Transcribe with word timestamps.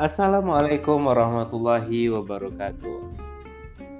Assalamualaikum 0.00 1.12
warahmatullahi 1.12 2.08
wabarakatuh. 2.08 3.20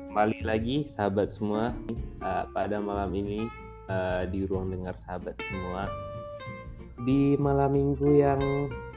Kembali 0.08 0.40
lagi 0.40 0.88
sahabat 0.88 1.28
semua 1.28 1.76
uh, 2.24 2.48
pada 2.56 2.80
malam 2.80 3.12
ini 3.12 3.44
uh, 3.84 4.24
di 4.24 4.48
ruang 4.48 4.72
dengar 4.72 4.96
sahabat 5.04 5.36
semua 5.44 5.92
di 7.04 7.36
malam 7.36 7.76
minggu 7.76 8.16
yang 8.16 8.40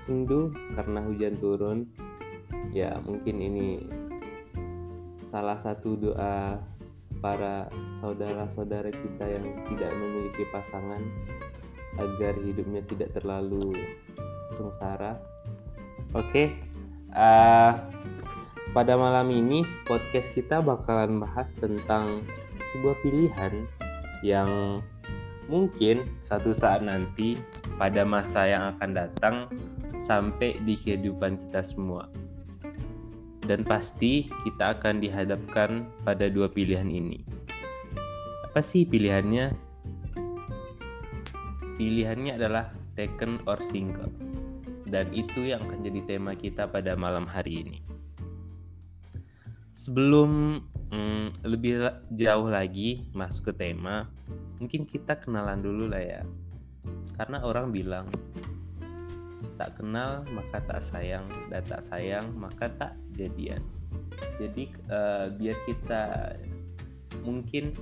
sendu 0.08 0.48
karena 0.80 1.04
hujan 1.04 1.36
turun. 1.44 1.92
Ya 2.72 2.96
mungkin 3.04 3.36
ini 3.36 3.84
salah 5.28 5.60
satu 5.60 6.00
doa 6.00 6.56
para 7.20 7.68
saudara-saudara 8.00 8.96
kita 8.96 9.28
yang 9.28 9.44
tidak 9.68 9.92
memiliki 9.92 10.48
pasangan 10.56 11.04
agar 12.00 12.32
hidupnya 12.48 12.80
tidak 12.88 13.12
terlalu 13.12 13.76
sengsara. 14.56 15.20
Oke, 16.14 16.30
okay. 16.30 16.48
Uh, 17.14 17.72
pada 18.74 18.94
malam 18.98 19.30
ini 19.30 19.62
podcast 19.86 20.28
kita 20.34 20.60
bakalan 20.60 21.22
bahas 21.22 21.50
tentang 21.62 22.26
sebuah 22.74 22.98
pilihan 23.06 23.70
yang 24.26 24.82
mungkin 25.46 26.10
satu 26.26 26.58
saat 26.58 26.82
nanti 26.82 27.38
pada 27.78 28.02
masa 28.02 28.50
yang 28.50 28.64
akan 28.76 28.92
datang 28.98 29.36
sampai 30.10 30.58
di 30.66 30.76
kehidupan 30.82 31.38
kita 31.48 31.62
semua. 31.70 32.10
Dan 33.44 33.68
pasti 33.68 34.32
kita 34.48 34.80
akan 34.80 35.04
dihadapkan 35.04 35.84
pada 36.08 36.32
dua 36.32 36.48
pilihan 36.48 36.88
ini. 36.88 37.28
Apa 38.48 38.64
sih 38.64 38.88
pilihannya? 38.88 39.52
Pilihannya 41.76 42.40
adalah 42.40 42.72
taken 42.96 43.44
or 43.44 43.60
single. 43.68 44.08
Dan 44.94 45.10
itu 45.10 45.50
yang 45.50 45.66
akan 45.66 45.82
jadi 45.82 46.02
tema 46.06 46.38
kita 46.38 46.70
pada 46.70 46.94
malam 46.94 47.26
hari 47.26 47.66
ini. 47.66 47.82
Sebelum 49.74 50.62
hmm, 50.94 51.42
lebih 51.50 51.82
jauh 52.14 52.46
lagi 52.46 53.10
masuk 53.18 53.50
ke 53.50 53.54
tema, 53.66 54.06
mungkin 54.62 54.86
kita 54.86 55.18
kenalan 55.18 55.66
dulu 55.66 55.90
lah 55.90 55.98
ya. 55.98 56.22
Karena 57.18 57.42
orang 57.42 57.74
bilang 57.74 58.06
tak 59.58 59.82
kenal 59.82 60.22
maka 60.30 60.62
tak 60.62 60.86
sayang, 60.94 61.26
dan 61.50 61.66
tak 61.66 61.82
sayang 61.90 62.30
maka 62.38 62.70
tak 62.78 62.94
jadian. 63.18 63.66
Jadi 64.38 64.70
uh, 64.94 65.34
biar 65.34 65.58
kita 65.66 66.02
mungkin 67.26 67.74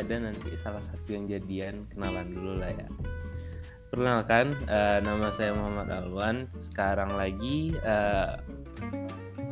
ada 0.00 0.16
nanti 0.16 0.48
salah 0.64 0.82
satu 0.90 1.12
yang 1.12 1.28
jadian 1.28 1.84
kenalan 1.92 2.32
dulu 2.32 2.56
lah 2.56 2.72
ya. 2.72 2.88
Perkenalkan, 3.94 4.58
uh, 4.66 4.98
nama 5.06 5.30
saya 5.38 5.54
Muhammad 5.54 5.86
Alwan. 5.86 6.50
Sekarang 6.66 7.14
lagi 7.14 7.78
uh, 7.86 8.42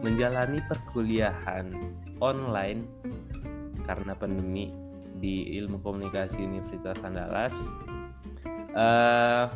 menjalani 0.03 0.59
perkuliahan 0.67 1.71
online 2.19 2.83
karena 3.87 4.19
pandemi 4.19 4.75
di 5.23 5.47
Ilmu 5.63 5.79
Komunikasi 5.87 6.43
Universitas 6.43 6.99
Andalas. 7.07 7.55
Uh, 8.75 9.47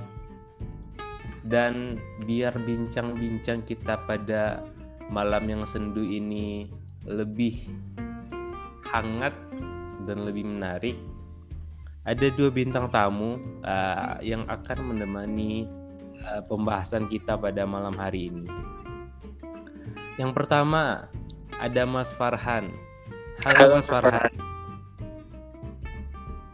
dan 1.51 1.99
biar 2.23 2.55
bincang-bincang 2.55 3.67
kita 3.67 3.99
pada 4.07 4.63
malam 5.11 5.51
yang 5.51 5.67
sendu 5.67 6.07
ini 6.07 6.71
lebih 7.03 7.59
hangat 8.87 9.35
dan 10.07 10.23
lebih 10.23 10.47
menarik, 10.47 10.95
ada 12.07 12.27
dua 12.31 12.55
bintang 12.55 12.87
tamu 12.87 13.35
uh, 13.67 14.23
yang 14.23 14.47
akan 14.47 14.95
menemani 14.95 15.67
uh, 16.23 16.39
pembahasan 16.47 17.11
kita 17.11 17.35
pada 17.35 17.67
malam 17.67 17.93
hari 17.99 18.31
ini. 18.31 18.47
Yang 20.15 20.33
pertama 20.39 21.11
ada 21.59 21.83
Mas 21.83 22.07
Farhan. 22.15 22.71
Halo 23.43 23.75
Mas 23.75 23.87
Farhan. 23.91 24.33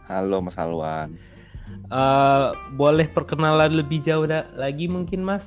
Halo 0.09 0.37
Mas 0.41 0.57
Alwan. 0.57 1.15
Uh, 1.93 2.57
boleh 2.73 3.05
perkenalan 3.05 3.77
lebih 3.77 4.01
jauh 4.01 4.25
lagi 4.57 4.89
mungkin 4.89 5.21
Mas? 5.21 5.45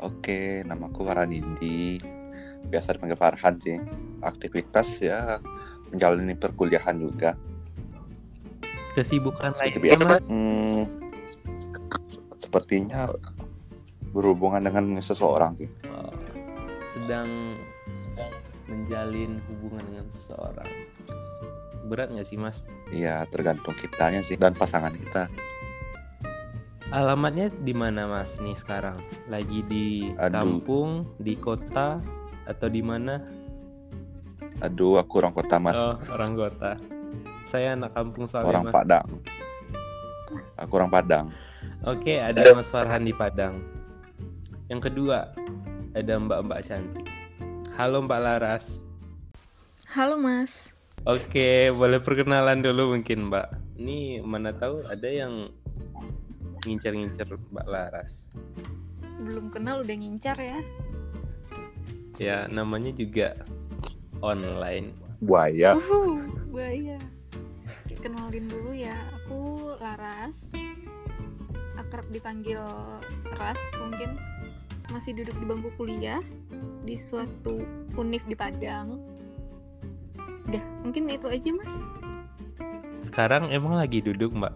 Oke, 0.00 0.64
namaku 0.64 1.04
Farhan 1.04 1.36
Indi. 1.36 2.00
Biasa 2.72 2.96
dipanggil 2.96 3.20
Farhan 3.20 3.60
sih. 3.60 3.76
Aktivitas 4.24 5.04
ya 5.04 5.36
menjalani 5.92 6.32
perkuliahan 6.32 6.96
juga. 6.96 7.36
Kesibukan 8.96 9.52
lain 9.60 9.76
biasa. 9.76 10.24
Hmm, 10.24 10.88
sepertinya 12.40 13.12
berhubungan 14.16 14.64
dengan 14.64 14.96
seseorang 15.04 15.52
sih. 15.60 15.68
Sedang 16.96 17.60
menjalin 18.64 19.44
hubungan 19.52 19.84
dengan 19.84 20.06
seseorang. 20.16 20.70
Berat 21.92 22.08
nggak 22.08 22.26
sih 22.26 22.40
mas? 22.40 22.56
Iya 22.88 23.28
tergantung 23.28 23.76
kitanya 23.76 24.24
sih 24.24 24.40
dan 24.40 24.56
pasangan 24.56 24.96
kita. 24.96 25.28
Alamatnya 26.88 27.52
di 27.52 27.76
mana 27.76 28.08
mas 28.08 28.40
nih 28.40 28.56
sekarang? 28.56 28.96
Lagi 29.28 29.60
di 29.68 30.08
Aduh. 30.16 30.32
kampung, 30.32 30.90
di 31.20 31.36
kota, 31.36 32.00
atau 32.46 32.68
di 32.70 32.80
mana? 32.80 33.20
Aduh, 34.64 34.96
aku 34.96 35.20
orang 35.20 35.34
kota 35.36 35.60
mas. 35.60 35.76
Oh, 35.76 36.00
orang 36.14 36.32
kota. 36.32 36.95
Saya 37.50 37.78
anak 37.78 37.94
kampung 37.94 38.26
soalnya 38.26 38.50
Orang 38.50 38.64
mas. 38.66 38.74
Padang. 38.74 39.06
Aku 40.58 40.72
orang 40.82 40.90
Padang. 40.90 41.26
Oke, 41.86 42.18
ada 42.18 42.42
Mas 42.56 42.66
Farhan 42.66 43.06
di 43.06 43.14
Padang. 43.14 43.62
Yang 44.66 44.90
kedua, 44.90 45.30
ada 45.94 46.12
Mbak-Mbak 46.18 46.60
cantik. 46.66 47.06
Halo 47.78 48.02
Mbak 48.02 48.20
Laras. 48.20 48.82
Halo 49.94 50.18
Mas. 50.18 50.74
Oke, 51.06 51.70
boleh 51.70 52.02
perkenalan 52.02 52.66
dulu 52.66 52.98
mungkin 52.98 53.30
Mbak. 53.30 53.78
Ini 53.78 54.26
mana 54.26 54.50
tahu 54.50 54.82
ada 54.90 55.06
yang 55.06 55.46
ngincar-ngincar 56.66 57.30
Mbak 57.30 57.66
Laras. 57.70 58.10
Belum 59.22 59.46
kenal 59.54 59.86
udah 59.86 59.94
ngincar 59.94 60.34
ya? 60.42 60.58
Ya, 62.18 62.50
namanya 62.50 62.90
juga 62.90 63.38
online. 64.18 64.90
Buaya. 65.22 65.78
Uhuh, 65.78 66.26
buaya. 66.50 66.98
Kenalin 68.00 68.46
dulu 68.48 68.72
ya, 68.76 68.96
aku 69.12 69.72
Laras. 69.80 70.52
Akrab 71.76 72.06
dipanggil 72.12 72.60
Ras 73.36 73.60
mungkin. 73.80 74.16
Masih 74.94 75.18
duduk 75.18 75.34
di 75.42 75.44
bangku 75.50 75.70
kuliah 75.74 76.22
di 76.86 76.94
suatu 76.94 77.62
univ 77.98 78.22
di 78.30 78.38
Padang. 78.38 79.02
Udah, 80.46 80.62
mungkin 80.86 81.10
itu 81.10 81.26
aja 81.26 81.50
mas. 81.50 81.72
Sekarang 83.02 83.50
emang 83.50 83.74
lagi 83.74 83.98
duduk 83.98 84.30
mbak? 84.30 84.54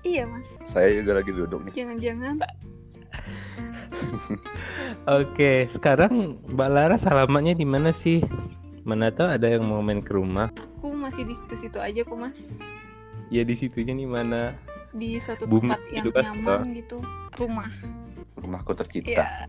Iya 0.00 0.24
mas. 0.24 0.48
Saya 0.64 0.96
juga 0.96 1.20
lagi 1.20 1.32
duduk 1.32 1.60
nih. 1.68 1.72
Jangan-jangan. 1.76 2.40
Oke, 5.20 5.68
sekarang 5.72 6.40
Mbak 6.48 6.70
Laras 6.70 7.04
alamatnya 7.08 7.54
di 7.56 7.66
mana 7.66 7.92
sih? 7.92 8.24
Mana 8.84 9.08
tahu 9.12 9.32
ada 9.32 9.48
yang 9.48 9.64
mau 9.68 9.80
main 9.80 10.00
ke 10.04 10.12
rumah? 10.12 10.52
Masih 11.14 11.30
di 11.30 11.38
situ-situ 11.38 11.78
aja 11.78 12.02
kok, 12.02 12.18
Mas. 12.18 12.50
Ya 13.30 13.46
di 13.46 13.54
situnya 13.54 13.94
di 13.94 14.02
mana? 14.02 14.58
Di 14.90 15.22
suatu 15.22 15.46
Bumi, 15.46 15.70
tempat 15.70 15.80
yang 15.94 16.04
gitu 16.10 16.18
nyaman 16.18 16.74
gitu. 16.74 16.98
Rumah. 17.38 17.70
Rumahku 18.42 18.74
tercipta. 18.74 19.22
Yeah. 19.22 19.46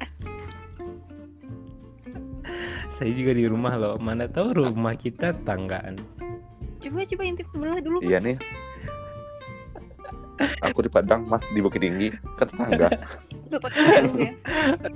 Saya 3.01 3.17
juga 3.17 3.33
di 3.33 3.49
rumah 3.49 3.73
loh. 3.81 3.97
Mana 3.97 4.29
tahu 4.29 4.61
rumah 4.61 4.93
kita 4.93 5.33
tanggaan. 5.41 5.97
Coba 6.85 7.01
coba 7.01 7.23
intip 7.25 7.49
sebelah 7.49 7.81
dulu, 7.81 7.97
Mas. 7.97 8.13
Iya 8.13 8.17
nih. 8.21 8.37
Aku 10.69 10.85
di 10.85 10.91
Padang, 10.93 11.25
Mas 11.25 11.49
di 11.49 11.65
Bukit 11.65 11.81
Tinggi, 11.81 12.13
ke 12.13 12.45
tetangga. 12.45 12.93
ya. 14.21 14.31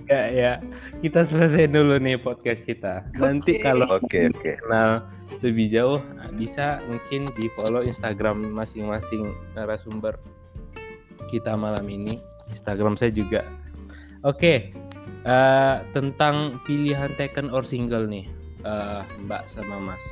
ya 0.05 0.21
ya 0.29 0.51
kita 0.99 1.23
selesai 1.25 1.71
dulu 1.71 1.95
nih 2.01 2.19
podcast 2.19 2.59
kita 2.67 3.07
nanti 3.15 3.55
okay. 3.55 3.63
kalau 3.63 3.87
okay, 3.87 4.27
okay. 4.33 4.59
kenal 4.59 5.07
lebih 5.39 5.71
jauh 5.71 5.99
bisa 6.35 6.81
mungkin 6.89 7.29
di 7.37 7.47
follow 7.53 7.85
Instagram 7.85 8.43
masing-masing 8.51 9.31
narasumber 9.53 10.17
kita 11.29 11.53
malam 11.53 11.85
ini 11.87 12.17
Instagram 12.49 12.97
saya 12.97 13.13
juga 13.13 13.45
oke 14.25 14.37
okay. 14.37 14.57
uh, 15.23 15.29
eh, 15.29 15.75
tentang 15.93 16.59
pilihan 16.65 17.13
taken 17.15 17.53
or 17.53 17.61
single 17.61 18.09
nih 18.09 18.25
uh, 18.65 19.05
Mbak 19.25 19.43
sama 19.47 19.77
Mas 19.79 20.03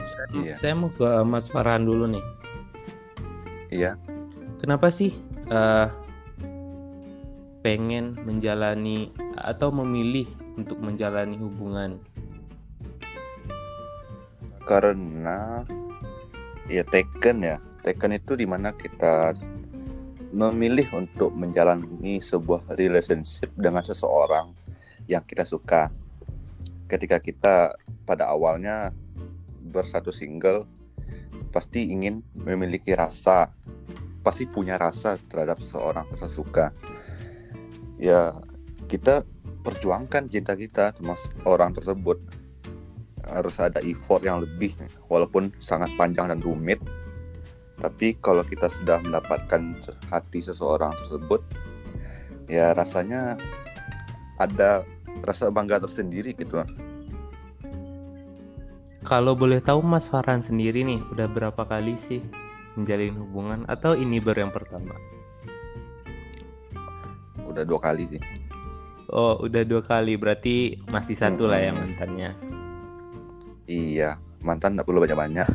saya, 0.00 0.26
iya. 0.36 0.54
saya 0.60 0.72
mau 0.76 0.92
ke 0.92 1.08
Mas 1.24 1.48
Farhan 1.48 1.88
dulu 1.88 2.04
nih 2.06 2.24
iya 3.72 3.96
kenapa 4.60 4.92
sih 4.92 5.16
uh, 5.48 5.88
pengen 7.60 8.16
menjalani 8.24 9.12
atau 9.36 9.68
memilih 9.72 10.28
untuk 10.56 10.80
menjalani 10.80 11.36
hubungan? 11.36 12.00
Karena 14.64 15.64
ya 16.70 16.86
taken 16.86 17.42
ya, 17.42 17.56
taken 17.82 18.16
itu 18.16 18.38
di 18.38 18.46
mana 18.46 18.70
kita 18.76 19.34
memilih 20.30 20.86
untuk 20.94 21.34
menjalani 21.34 22.22
sebuah 22.22 22.62
relationship 22.78 23.50
dengan 23.58 23.82
seseorang 23.82 24.54
yang 25.10 25.26
kita 25.26 25.42
suka. 25.42 25.90
Ketika 26.86 27.18
kita 27.18 27.74
pada 28.06 28.30
awalnya 28.30 28.94
bersatu 29.70 30.14
single, 30.14 30.66
pasti 31.50 31.90
ingin 31.90 32.22
memiliki 32.34 32.94
rasa, 32.94 33.50
pasti 34.22 34.46
punya 34.46 34.78
rasa 34.78 35.18
terhadap 35.30 35.58
seseorang 35.62 36.06
kita 36.14 36.28
suka. 36.30 36.66
Ya, 37.98 38.38
kita 38.86 39.26
perjuangkan 39.66 40.30
cinta 40.30 40.54
kita 40.54 40.94
sama 40.94 41.18
orang 41.44 41.74
tersebut. 41.74 42.22
Harus 43.26 43.60
ada 43.60 43.82
effort 43.84 44.24
yang 44.24 44.40
lebih, 44.40 44.72
walaupun 45.10 45.52
sangat 45.60 45.92
panjang 45.98 46.30
dan 46.32 46.40
rumit 46.40 46.80
tapi 47.80 48.12
kalau 48.20 48.44
kita 48.44 48.68
sudah 48.68 49.00
mendapatkan 49.00 49.80
hati 50.12 50.44
seseorang 50.44 50.92
tersebut, 51.00 51.40
ya 52.44 52.76
rasanya 52.76 53.40
ada 54.36 54.84
rasa 55.24 55.48
bangga 55.48 55.80
tersendiri 55.80 56.36
gitu. 56.36 56.60
Kalau 59.00 59.32
boleh 59.32 59.64
tahu 59.64 59.80
Mas 59.80 60.04
Farhan 60.04 60.44
sendiri 60.44 60.84
nih, 60.84 61.00
udah 61.08 61.24
berapa 61.32 61.64
kali 61.64 61.96
sih 62.06 62.20
menjalin 62.76 63.16
hubungan 63.16 63.64
atau 63.64 63.96
ini 63.96 64.20
baru 64.20 64.46
yang 64.46 64.54
pertama? 64.54 64.92
Udah 67.48 67.64
dua 67.64 67.80
kali 67.80 68.04
sih. 68.12 68.22
Oh, 69.10 69.40
udah 69.40 69.64
dua 69.66 69.82
kali, 69.82 70.20
berarti 70.20 70.78
masih 70.86 71.16
satu 71.16 71.48
lah 71.48 71.58
yang 71.58 71.80
mantannya. 71.80 72.36
Iya, 73.70 74.18
mantan 74.42 74.74
nggak 74.74 74.86
perlu 74.86 75.06
banyak-banyak. 75.06 75.48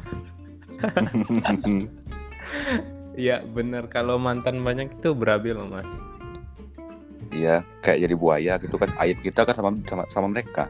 Iya, 3.16 3.48
bener. 3.48 3.88
Kalau 3.88 4.20
mantan 4.20 4.60
banyak 4.60 5.00
itu 5.00 5.16
berabil 5.16 5.56
loh, 5.56 5.72
Mas. 5.72 5.88
Iya, 7.32 7.64
kayak 7.80 8.04
jadi 8.04 8.16
buaya 8.16 8.54
gitu 8.60 8.76
kan. 8.76 8.92
Aib 9.00 9.24
kita 9.24 9.48
kan 9.48 9.56
sama 9.56 9.70
sama, 9.88 10.04
sama 10.12 10.28
mereka. 10.28 10.68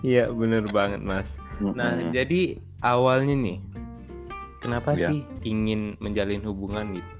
Iya, 0.00 0.32
bener 0.32 0.64
banget, 0.72 1.04
Mas. 1.04 1.28
Nah, 1.60 2.00
Mm-mm. 2.00 2.08
jadi 2.08 2.56
awalnya 2.80 3.36
nih, 3.36 3.58
kenapa 4.64 4.96
Iya. 4.96 5.12
sih 5.12 5.20
ingin 5.44 6.00
menjalin 6.00 6.40
hubungan 6.40 6.96
gitu? 6.96 7.12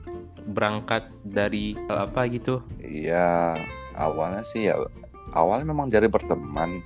Berangkat 0.49 1.13
dari 1.21 1.77
apa 1.93 2.25
gitu? 2.33 2.65
Iya, 2.81 3.61
awalnya 4.01 4.49
sih 4.49 4.65
ya 4.65 4.81
awalnya 5.37 5.69
memang 5.69 5.93
dari 5.93 6.09
berteman, 6.09 6.81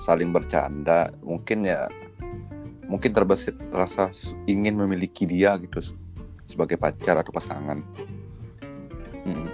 saling 0.00 0.32
bercanda, 0.32 1.12
mungkin 1.20 1.68
ya 1.68 1.86
mungkin 2.90 3.14
terbesit 3.14 3.54
rasa 3.70 4.10
ingin 4.50 4.74
memiliki 4.74 5.28
dia 5.28 5.54
gitu 5.60 5.94
sebagai 6.50 6.74
pacar 6.74 7.20
atau 7.20 7.30
pasangan. 7.30 7.84
Mm, 9.22 9.46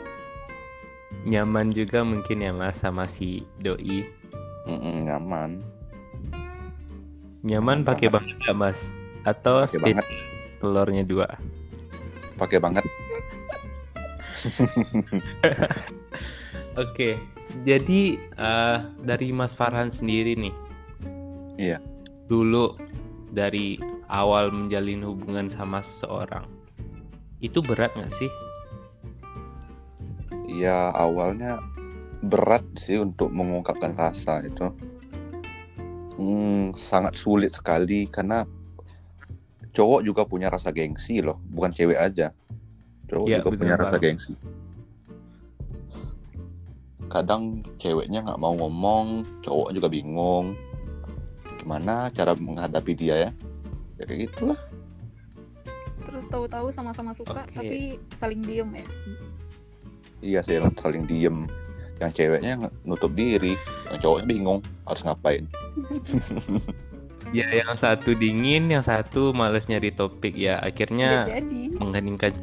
Nyaman 1.26 1.74
juga 1.74 2.06
mungkin 2.06 2.40
ya, 2.40 2.54
Mas, 2.54 2.78
sama 2.78 3.10
si 3.10 3.42
doi. 3.58 4.06
mm-mm, 4.64 5.10
nyaman, 5.10 5.58
Nyaman 7.42 7.82
pakai 7.82 8.08
banget. 8.08 8.38
nggak, 8.40 8.56
Mas? 8.56 8.78
Atau 9.26 9.66
stage 9.66 9.98
banget. 9.98 10.06
telurnya 10.62 11.02
dua? 11.02 11.26
pakai 12.38 12.62
banget. 12.62 12.86
Oke, 16.76 17.16
jadi 17.64 18.20
eh, 18.20 18.78
dari 19.00 19.32
Mas 19.32 19.56
Farhan 19.56 19.88
sendiri 19.88 20.36
nih. 20.36 20.54
Iya. 21.56 21.80
Dulu 22.28 22.76
dari 23.32 23.80
awal 24.12 24.52
menjalin 24.52 25.00
hubungan 25.00 25.48
sama 25.48 25.80
seseorang, 25.80 26.44
itu 27.40 27.64
berat 27.64 27.96
nggak 27.96 28.12
sih? 28.12 28.28
Ya 30.52 30.92
awalnya 30.92 31.58
berat 32.20 32.64
sih 32.76 33.00
untuk 33.00 33.32
mengungkapkan 33.32 33.96
rasa 33.96 34.44
itu. 34.44 34.68
Hmm, 36.16 36.72
sangat 36.76 37.16
sulit 37.16 37.52
sekali 37.52 38.08
karena 38.08 38.44
cowok 39.76 40.00
juga 40.00 40.24
punya 40.24 40.48
rasa 40.48 40.72
gengsi 40.72 41.20
loh, 41.20 41.40
bukan 41.52 41.72
cewek 41.72 41.96
aja. 41.96 42.32
Cowok 43.08 43.26
Iya, 43.28 43.36
juga 43.40 43.48
punya 43.52 43.74
rasa 43.76 43.96
banget. 43.96 44.16
gengsi. 44.16 44.32
Kadang 47.06 47.62
ceweknya 47.78 48.22
nggak 48.26 48.40
mau 48.40 48.54
ngomong, 48.56 49.22
cowok 49.42 49.70
juga 49.72 49.88
bingung. 49.90 50.58
Gimana 51.60 52.10
cara 52.10 52.34
menghadapi 52.34 52.92
dia 52.94 53.28
ya? 53.28 53.30
Ya 53.96 54.04
kayak 54.04 54.20
gitulah. 54.30 54.58
Terus 56.06 56.26
tahu-tahu 56.30 56.70
sama-sama 56.70 57.10
suka 57.16 57.46
Oke. 57.46 57.54
tapi 57.54 57.78
saling 58.14 58.42
diem 58.42 58.70
ya. 58.70 58.86
Iya 60.22 60.40
sih 60.46 60.58
saling 60.78 61.04
diem. 61.06 61.46
Yang 61.96 62.12
ceweknya 62.22 62.68
nutup 62.84 63.12
diri, 63.16 63.56
yang 63.88 63.98
cowoknya 63.98 64.26
bingung 64.28 64.60
harus 64.84 65.02
ngapain. 65.06 65.44
Ya, 67.34 67.50
yang 67.50 67.74
satu 67.74 68.14
dingin, 68.14 68.70
yang 68.70 68.86
satu 68.86 69.34
males 69.34 69.66
nyari 69.66 69.90
topik 69.90 70.38
ya. 70.38 70.62
Akhirnya 70.62 71.26
jadi. 71.26 71.74
mengheningkan. 71.74 72.32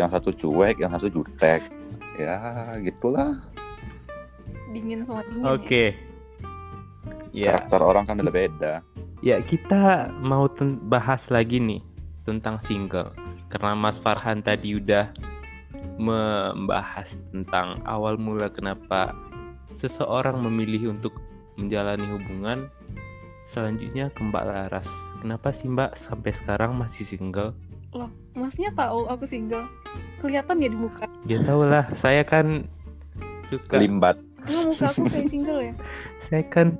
Yang 0.00 0.10
satu 0.16 0.30
cuek, 0.32 0.80
yang 0.80 0.88
satu 0.96 1.12
jutek. 1.12 1.60
Ya 2.16 2.36
gitulah. 2.80 3.40
Dingin 4.72 5.04
sama 5.04 5.24
dingin 5.24 5.44
ya. 5.44 5.52
Oke. 5.52 5.84
Ya, 7.32 7.56
Karakter 7.56 7.80
orang 7.80 8.04
kan 8.04 8.16
beda-beda. 8.20 8.84
ya 9.24 9.40
kita 9.40 10.12
mau 10.20 10.50
ten- 10.52 10.76
bahas 10.84 11.32
lagi 11.32 11.56
nih 11.56 11.80
tentang 12.28 12.60
single. 12.60 13.12
Karena 13.48 13.72
Mas 13.72 13.96
Farhan 13.96 14.44
tadi 14.44 14.76
udah 14.76 15.12
membahas 15.96 17.16
tentang 17.32 17.80
awal 17.84 18.16
mula 18.20 18.48
kenapa 18.52 19.12
seseorang 19.76 20.40
memilih 20.44 20.92
untuk 20.92 21.16
menjalani 21.56 22.04
hubungan. 22.08 22.68
Selanjutnya 23.52 24.08
ke 24.08 24.20
Mbak 24.24 24.44
Laras. 24.48 24.88
Kenapa 25.20 25.52
sih 25.52 25.68
Mbak 25.68 25.96
sampai 26.00 26.32
sekarang 26.32 26.76
masih 26.76 27.04
single? 27.04 27.52
Loh, 27.92 28.08
masnya 28.32 28.72
tahu 28.72 29.04
aku 29.08 29.28
single. 29.28 29.68
Kelihatan 30.24 30.64
ya 30.64 30.68
di 30.72 30.78
muka. 30.80 31.04
Ya 31.22 31.38
tau 31.46 31.62
lah, 31.62 31.86
saya 31.94 32.26
kan 32.26 32.66
suka 33.46 33.78
Limbat. 33.78 34.18
Emang 34.42 34.74
muka 34.74 34.90
aku 34.90 35.06
kayak 35.06 35.30
single 35.30 35.60
ya? 35.62 35.74
saya 36.26 36.42
kan 36.50 36.74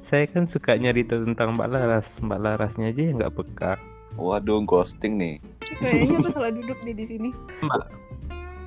saya 0.00 0.24
kan 0.24 0.48
suka 0.48 0.76
nyari 0.80 1.04
tentang 1.04 1.52
Mbak 1.56 1.68
Laras. 1.68 2.16
Mbak 2.20 2.40
Larasnya 2.40 2.92
aja 2.92 3.02
yang 3.04 3.20
nggak 3.20 3.34
peka. 3.36 3.76
Waduh, 4.16 4.64
ghosting 4.64 5.20
nih. 5.20 5.34
Kayaknya 5.60 6.16
aku 6.22 6.30
salah 6.32 6.52
duduk 6.54 6.78
deh 6.80 6.96
di 6.96 7.04
sini. 7.04 7.30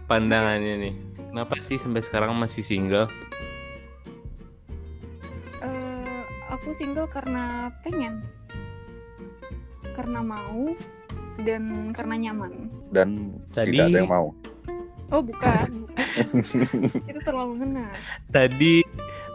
Pandangannya 0.05 0.73
nih. 0.85 0.93
Kenapa 1.33 1.53
sih 1.65 1.77
sampai 1.81 2.01
sekarang 2.05 2.37
masih 2.37 2.61
single? 2.61 3.09
Eh, 5.65 6.21
aku 6.53 6.77
single 6.77 7.09
karena 7.09 7.74
pengen. 7.81 8.21
Karena 9.97 10.21
mau 10.21 10.77
dan 11.41 11.89
karena 11.89 12.15
nyaman. 12.29 12.69
Dan 12.93 13.33
Tadi- 13.50 13.74
tidak 13.74 13.89
ada 13.93 13.97
yang 14.05 14.12
mau. 14.13 14.29
Oh, 15.07 15.21
bukan. 15.21 15.87
Itu 17.09 17.19
terlalu 17.23 17.63
ngenas. 17.63 17.95
Tadi 18.27 18.83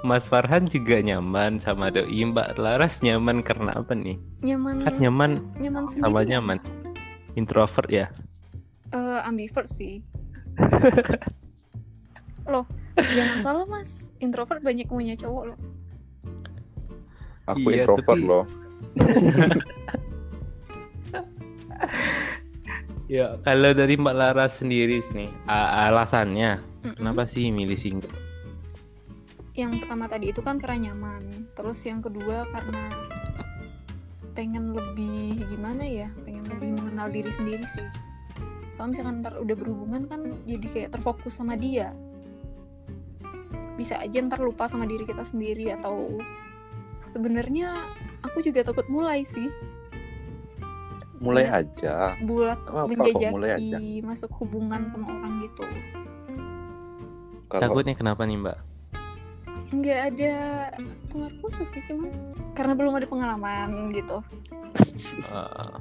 Mas 0.03 0.27
Farhan 0.27 0.67
juga 0.67 0.99
nyaman 0.99 1.57
sama 1.57 1.89
doi. 1.89 2.23
Mbak 2.23 2.57
Laras 2.57 3.01
nyaman 3.01 3.41
karena 3.41 3.71
apa 3.73 3.93
nih? 3.95 4.19
Nyaman 4.43 4.83
Kan 4.83 4.95
nyaman 4.99 5.31
nyaman 5.57 5.83
sendiri. 5.89 6.05
sama 6.05 6.21
nyaman. 6.23 6.59
Introvert 7.33 7.89
ya. 7.89 8.07
Eh, 8.91 9.19
ambivert 9.23 9.67
sih. 9.67 10.03
Loh, 12.45 12.67
jangan 12.95 13.39
salah 13.41 13.65
mas. 13.65 14.11
Introvert 14.19 14.61
banyak 14.61 14.85
punya 14.85 15.15
cowok 15.15 15.55
loh. 15.55 15.59
Aku 17.49 17.71
Iya, 17.71 17.81
introvert 17.81 18.13
tapi- 18.13 18.27
loh. 18.29 18.45
Ya 23.11 23.35
kalau 23.43 23.75
dari 23.75 23.99
Mbak 23.99 24.15
Laras 24.15 24.63
sendiri 24.63 25.03
nih, 25.11 25.31
alasannya 25.51 26.63
Mm-mm. 26.87 26.97
kenapa 26.99 27.27
sih 27.27 27.51
milih 27.51 27.79
single? 27.79 28.15
Yang 29.53 29.85
pertama 29.85 30.09
tadi 30.09 30.33
itu 30.33 30.41
kan 30.41 30.57
karena 30.57 30.91
nyaman. 30.91 31.51
Terus 31.53 31.83
yang 31.85 32.01
kedua 32.01 32.49
karena 32.49 32.89
pengen 34.33 34.73
lebih 34.73 35.45
gimana 35.51 35.85
ya? 35.85 36.09
Pengen 36.25 36.47
lebih 36.49 36.79
mengenal 36.79 37.13
diri 37.13 37.29
sendiri 37.29 37.67
sih. 37.69 37.85
Soalnya 38.73 39.05
misalkan 39.05 39.21
ntar 39.21 39.35
udah 39.37 39.57
berhubungan 39.59 40.09
kan 40.09 40.21
jadi 40.49 40.67
kayak 40.73 40.91
terfokus 40.97 41.37
sama 41.37 41.59
dia. 41.59 41.93
Bisa 43.77 44.01
aja 44.01 44.25
ntar 44.25 44.41
lupa 44.41 44.71
sama 44.71 44.89
diri 44.89 45.05
kita 45.05 45.27
sendiri 45.27 45.75
atau 45.77 46.17
sebenarnya 47.13 47.77
aku 48.25 48.41
juga 48.41 48.65
takut 48.65 48.89
mulai 48.89 49.27
sih. 49.27 49.53
Mulai 51.23 51.45
Iya. 51.45 51.55
aja. 51.57 51.95
buat 52.21 52.59
Apa, 52.59 52.83
kok 52.85 52.87
mulai 52.91 53.15
aja. 53.15 53.31
menjajaki 53.31 54.03
masuk 54.03 54.31
hubungan 54.37 54.91
sama 54.91 55.07
orang 55.09 55.39
gitu 55.41 55.63
Kalau 57.47 57.63
Takutnya 57.63 57.95
kenapa 57.95 58.25
nih 58.25 58.39
Mbak? 58.39 58.59
nggak 59.73 60.01
ada 60.11 60.35
pengaruh 61.09 61.39
khusus 61.41 61.65
sih 61.71 61.81
cuman 61.87 62.13
karena 62.53 62.77
belum 62.77 62.93
ada 62.93 63.09
pengalaman 63.09 63.89
gitu 63.89 64.21
Eh, 65.33 65.73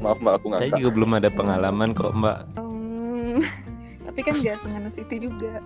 Maaf 0.00 0.16
mbak 0.18 0.34
aku 0.36 0.46
Saya 0.50 0.68
ngakak. 0.68 0.80
juga 0.80 0.90
belum 0.94 1.10
ada 1.14 1.28
pengalaman 1.28 1.92
kok 1.92 2.12
Mbak. 2.12 2.38
Hmm, 2.56 3.36
tapi 4.08 4.20
kan 4.20 4.32
gak 4.34 4.56
sengaja 4.58 4.88
itu 4.98 5.28
juga. 5.28 5.60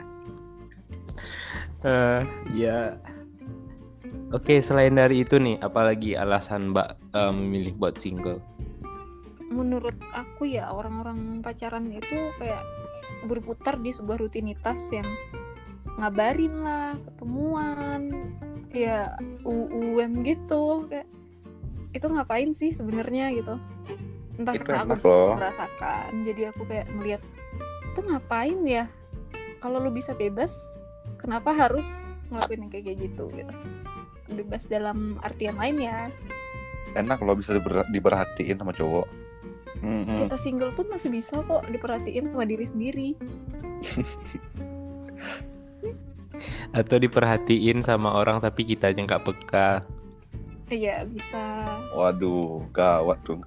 Eh, 1.80 2.20
ya. 2.52 2.98
Oke, 4.34 4.58
selain 4.66 4.98
dari 4.98 5.22
itu 5.22 5.38
nih, 5.38 5.62
apalagi 5.62 6.18
alasan 6.18 6.74
Mbak 6.74 6.88
eh, 7.14 7.32
memilih 7.32 7.72
buat 7.78 7.94
single? 7.98 8.42
Menurut 9.46 9.94
aku 10.10 10.50
ya 10.50 10.74
orang-orang 10.74 11.38
pacaran 11.38 11.86
itu 11.94 12.34
kayak 12.42 12.66
berputar 13.30 13.78
di 13.78 13.94
sebuah 13.94 14.18
rutinitas 14.18 14.90
yang 14.90 15.06
ngabarin 16.02 16.66
lah, 16.66 16.98
ketemuan, 16.98 18.10
ya 18.74 19.14
uuan 19.46 20.26
gitu 20.26 20.90
kayak 20.90 21.06
itu 21.94 22.06
ngapain 22.10 22.50
sih 22.50 22.74
sebenarnya 22.74 23.30
gitu. 23.38 23.54
Entah 24.34 24.54
Itu 24.58 24.66
karena 24.66 24.98
aku 24.98 25.06
loh. 25.06 25.38
merasakan 25.38 26.10
jadi 26.26 26.50
aku 26.50 26.66
kayak 26.66 26.90
ngelihat 26.90 27.22
itu 27.94 28.00
ngapain 28.02 28.58
ya 28.66 28.90
kalau 29.62 29.78
lu 29.78 29.94
bisa 29.94 30.10
bebas 30.18 30.50
kenapa 31.22 31.54
harus 31.54 31.86
ngelakuin 32.34 32.66
yang 32.66 32.70
kayak 32.74 32.84
kayak 32.90 32.98
gitu 33.06 33.30
gitu 33.30 33.54
bebas 34.26 34.64
dalam 34.64 35.18
artian 35.20 35.54
lain 35.54 35.78
ya 35.80 36.08
Enak 36.94 37.18
loh 37.20 37.34
bisa 37.34 37.50
diber- 37.50 37.88
diperhatiin 37.88 38.54
sama 38.54 38.70
cowok. 38.70 39.06
Mm-mm. 39.76 40.24
kita 40.24 40.38
single 40.38 40.72
pun 40.72 40.86
masih 40.86 41.10
bisa 41.10 41.42
kok 41.42 41.66
diperhatiin 41.66 42.26
sama 42.26 42.44
diri 42.44 42.64
sendiri 42.64 43.08
Atau 46.72 46.98
diperhatiin 46.98 47.80
sama 47.80 48.10
orang 48.12 48.38
tapi 48.38 48.64
kita 48.64 48.88
aja 48.88 48.98
nggak 48.98 49.22
peka. 49.22 49.70
iya 50.66 51.04
bisa 51.04 51.78
Waduh, 51.90 52.64
gawat 52.70 53.20
tuh. 53.22 53.38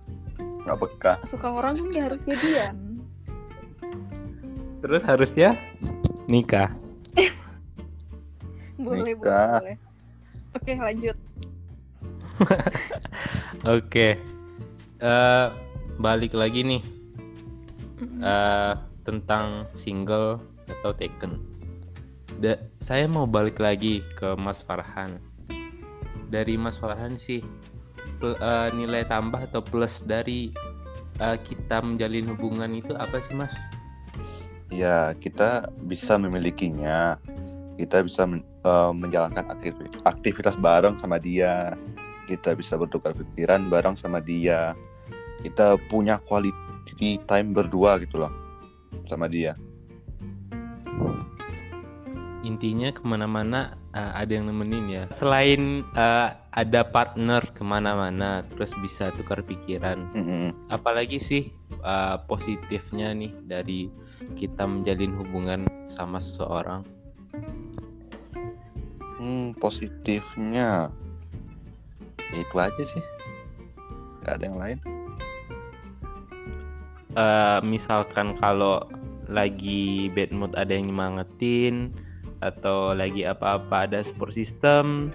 Nggak 0.64 0.78
peka. 0.80 1.12
suka 1.24 1.48
orang 1.52 1.76
kan 1.76 1.88
gak 1.90 2.06
harus 2.06 2.22
jadian 2.22 2.76
Terus 4.78 5.02
harusnya 5.02 5.50
nikah. 6.26 6.70
boleh 8.78 9.16
boleh 9.16 9.16
Nikah. 9.16 9.58
boleh 9.60 9.78
oke 10.58 10.74
lanjut 10.74 11.18
Oke. 13.66 14.18
Eh, 14.98 15.48
balik 15.98 16.34
lagi 16.38 16.62
nih 16.62 16.82
eh, 18.22 18.74
tentang 19.02 19.66
single 19.82 20.42
atau 20.70 20.94
taken. 20.94 21.42
Da- 22.38 22.62
saya 22.78 23.10
mau 23.10 23.26
balik 23.26 23.58
lagi 23.58 24.06
ke 24.18 24.38
Mas 24.38 24.62
Farhan. 24.62 25.18
Dari 26.30 26.60
Mas 26.60 26.78
Farhan 26.78 27.18
sih 27.18 27.42
eh, 28.22 28.70
nilai 28.74 29.08
tambah 29.10 29.42
atau 29.50 29.62
plus 29.66 30.02
dari 30.06 30.54
eh, 31.18 31.38
kita 31.42 31.82
menjalin 31.82 32.30
hubungan 32.38 32.70
itu 32.78 32.94
apa 32.94 33.18
sih 33.26 33.34
Mas? 33.34 33.54
Ya, 34.70 35.16
kita 35.18 35.72
bisa 35.82 36.20
memilikinya. 36.20 37.18
Kita 37.78 38.02
bisa 38.02 38.26
men- 38.26 38.46
eh, 38.66 38.92
menjalankan 38.92 39.46
aktivitas, 39.54 40.02
aktivitas 40.04 40.56
bareng 40.58 40.98
sama 40.98 41.22
dia. 41.22 41.78
Kita 42.26 42.58
bisa 42.58 42.76
bertukar 42.76 43.14
pikiran 43.16 43.70
bareng 43.72 43.96
sama 43.96 44.20
dia. 44.20 44.74
Kita 45.46 45.78
punya 45.88 46.18
quality 46.26 47.22
time 47.30 47.54
berdua 47.54 48.02
gitu 48.02 48.20
loh 48.20 48.34
sama 49.06 49.30
dia. 49.30 49.54
Intinya 52.42 52.90
ke 52.90 53.04
mana-mana 53.06 53.78
eh, 53.94 54.12
ada 54.26 54.32
yang 54.34 54.50
nemenin 54.50 54.86
ya. 54.90 55.04
Selain 55.14 55.86
eh, 55.86 56.30
ada 56.58 56.82
partner 56.90 57.46
ke 57.54 57.62
mana-mana, 57.62 58.42
terus 58.58 58.74
bisa 58.82 59.14
tukar 59.14 59.46
pikiran. 59.46 60.10
Mm-mm. 60.18 60.50
apalagi 60.74 61.22
sih 61.22 61.44
uh, 61.86 62.18
positifnya 62.26 63.14
nih 63.14 63.32
dari 63.46 63.88
kita 64.34 64.66
menjalin 64.66 65.14
hubungan 65.22 65.62
sama 65.94 66.18
seseorang 66.20 66.82
Hmm, 69.18 69.58
positifnya 69.58 70.94
ya 72.28 72.38
itu 72.38 72.56
aja 72.56 72.84
sih. 72.84 73.04
Gak 74.22 74.38
ada 74.38 74.46
yang 74.46 74.60
lain. 74.60 74.78
Eh, 77.14 77.60
misalkan 77.66 78.38
kalau 78.38 78.86
lagi 79.26 80.08
bad 80.14 80.30
mood 80.30 80.54
ada 80.54 80.70
yang 80.70 80.88
nyemangetin 80.88 81.90
atau 82.40 82.94
lagi 82.94 83.26
apa-apa 83.26 83.90
ada 83.90 84.06
support 84.06 84.30
system 84.32 85.10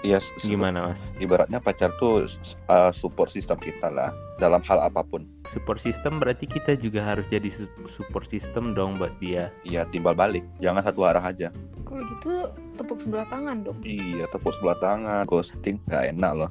Iya, 0.00 0.18
s- 0.18 0.32
gimana 0.40 0.90
mas 0.90 1.00
ibaratnya 1.20 1.60
pacar 1.60 1.92
tuh 2.00 2.24
uh, 2.66 2.88
support 2.90 3.28
system 3.28 3.60
kita 3.60 3.92
lah 3.92 4.10
dalam 4.38 4.62
hal 4.62 4.78
apa 4.80 5.02
pun. 5.02 5.26
support 5.48 5.78
system 5.78 6.16
berarti 6.16 6.44
kita 6.44 6.76
juga 6.76 7.00
harus 7.02 7.24
jadi 7.26 7.48
su- 7.48 7.66
support 7.90 8.26
system 8.26 8.72
dong 8.72 8.96
buat 8.96 9.10
dia 9.16 9.48
Iya, 9.62 9.84
timbal 9.84 10.12
balik. 10.12 10.44
Jangan 10.58 10.82
satu 10.82 11.02
arah 11.02 11.22
aja. 11.22 11.48
kalau 11.82 12.04
gitu 12.06 12.32
tepuk 12.74 12.98
sebelah 12.98 13.24
tangan 13.26 13.62
dong 13.62 13.80
Iya, 13.80 14.28
tepuk 14.28 14.52
sebelah 14.52 14.76
tangan, 14.76 15.24
ghosting 15.24 15.80
gak 15.84 16.10
enak 16.10 16.32
loh. 16.36 16.50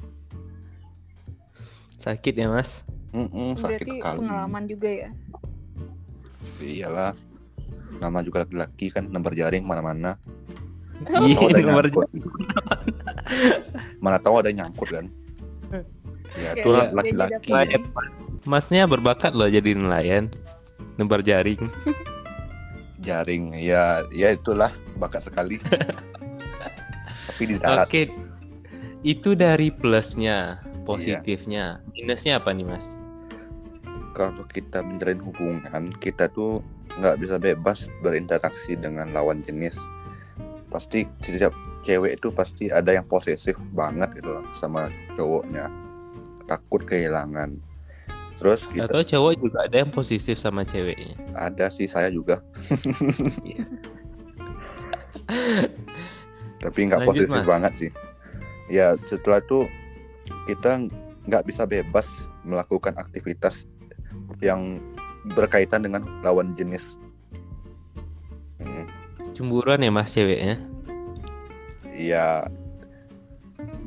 sakit 1.98 2.30
ya 2.32 2.46
mas 2.48 2.70
Mm-mm, 3.10 3.54
sakit 3.54 3.64
berarti 3.80 3.92
sekali. 3.96 4.18
pengalaman 4.18 4.64
juga 4.64 4.88
ya 4.90 5.08
Iyalah. 6.58 7.14
Nama 7.96 8.18
juga 8.20 8.42
laki-laki 8.42 8.90
kan 8.90 9.06
nomor 9.06 9.30
jaring 9.30 9.62
mana-mana. 9.62 10.18
Iya, 11.08 11.38
nomor 11.62 11.86
nyangkut. 11.86 12.10
Mana 13.98 14.18
tahu 14.18 14.34
ada 14.36 14.50
yang 14.50 14.66
nyangkut 14.66 14.90
kan. 14.90 15.06
Ya, 16.36 16.52
Kayak 16.52 16.60
itu 16.60 16.68
lah 16.70 16.84
dia 16.84 16.96
laki-laki. 16.96 17.50
jadi 17.50 17.76
masnya 18.44 18.84
berbakat 18.84 19.32
loh 19.32 19.48
jadi 19.48 19.74
nelayan 19.74 20.28
nebar 20.96 21.20
jaring 21.20 21.60
Jaring, 22.98 23.54
ya, 23.54 24.02
ya 24.10 24.34
itulah 24.34 24.74
bakat 24.98 25.22
sekali. 25.22 25.62
Tapi 27.30 27.42
di 27.46 27.54
darat 27.54 27.86
Oke, 27.86 28.10
itu 29.00 29.38
dari 29.38 29.70
plusnya, 29.70 30.58
Iya. 30.58 30.82
positifnya. 30.82 31.64
Minusnya 31.94 32.42
apa 32.42 32.50
nih 32.50 32.66
mas? 32.66 32.82
kalau 34.10 34.42
kita 34.50 34.82
menjalin 34.82 35.22
hubungan, 35.22 35.94
kita 36.02 36.26
tuh 36.28 36.58
nggak 36.98 37.22
bisa 37.22 37.38
bebas 37.38 37.86
berinteraksi 38.02 38.74
dengan 38.74 39.14
lawan 39.14 39.46
jenis. 39.46 39.78
Pasti 40.66 41.06
setiap 41.22 41.54
cewek 41.86 42.18
itu 42.18 42.34
pasti 42.34 42.66
ada 42.66 42.90
yang 42.90 43.06
posesif 43.06 43.54
banget 43.70 44.10
gitu 44.18 44.34
loh 44.34 44.44
sama 44.58 44.90
cowoknya. 45.14 45.70
Takut 46.48 46.82
kehilangan. 46.82 47.60
Terus 48.38 48.70
kita 48.70 48.86
Atau 48.86 49.02
cowok 49.02 49.32
juga 49.36 49.58
ada 49.66 49.76
yang 49.82 49.90
positif 49.90 50.38
sama 50.38 50.62
ceweknya? 50.62 51.18
ada 51.34 51.68
sih 51.68 51.84
saya 51.84 52.08
juga. 52.08 52.40
Tapi 56.62 56.78
nggak 56.86 57.00
Mas. 57.42 57.46
banget 57.46 57.72
sih. 57.76 57.90
Ya 58.68 58.94
setelah 59.06 59.38
itu 59.38 59.68
kita 60.46 60.86
nggak 61.28 61.44
bisa 61.44 61.64
bebas 61.64 62.06
melakukan 62.42 62.94
aktivitas 62.96 63.68
yang 64.40 64.80
berkaitan 65.34 65.84
dengan 65.84 66.02
lawan 66.22 66.54
jenis. 66.54 66.96
Hmm, 68.58 68.86
Cemburuan 69.34 69.82
ya 69.82 69.90
mas 69.90 70.10
ceweknya? 70.10 70.58
ya 71.98 72.46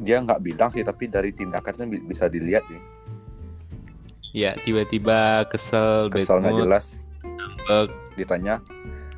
dia 0.01 0.17
nggak 0.17 0.41
bilang 0.41 0.67
sih 0.67 0.81
tapi 0.81 1.05
dari 1.05 1.29
tindakannya 1.29 1.85
bi- 1.87 2.03
bisa 2.03 2.25
dilihat 2.27 2.65
sih 2.67 2.81
Ya 4.31 4.55
tiba-tiba 4.57 5.43
kesel, 5.45 6.07
kesel 6.07 6.39
nggak 6.39 6.55
jelas 6.57 7.03
ngambek. 7.21 7.89
ditanya 8.15 8.63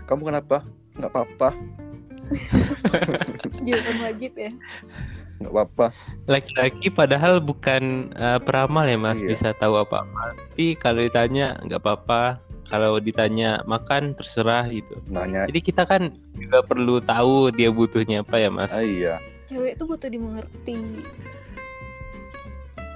kamu 0.04 0.28
kenapa 0.28 0.66
nggak 0.94 1.10
apa-apa 1.10 1.50
jawaban 3.62 3.98
wajib 4.02 4.32
ya 4.34 4.52
nggak 5.40 5.52
apa-apa 5.52 5.88
Laki-laki 6.24 6.88
padahal 6.90 7.38
bukan 7.38 7.84
eh, 8.10 8.40
peramal 8.40 8.86
ya 8.86 8.96
mas, 8.96 9.20
Iya. 9.20 9.28
bisa 9.30 9.52
tahu 9.54 9.76
apa-apa. 9.76 10.32
Tapi 10.32 10.80
kalau 10.80 11.04
ditanya 11.04 11.60
nggak 11.62 11.78
apa-apa, 11.78 12.40
kalau 12.66 12.96
ditanya 12.98 13.60
makan 13.66 14.16
terserah 14.16 14.72
gitu. 14.72 15.04
nanya 15.06 15.44
Jadi 15.46 15.60
kita 15.62 15.84
kan 15.84 16.10
juga 16.34 16.64
perlu 16.64 17.04
tahu 17.04 17.52
dia 17.52 17.68
butuhnya 17.70 18.24
apa 18.24 18.40
ya 18.40 18.48
mas. 18.48 18.72
ah, 18.72 18.80
iya 18.80 19.20
cewek 19.54 19.78
tuh 19.78 19.86
butuh 19.86 20.10
dimengerti. 20.10 21.06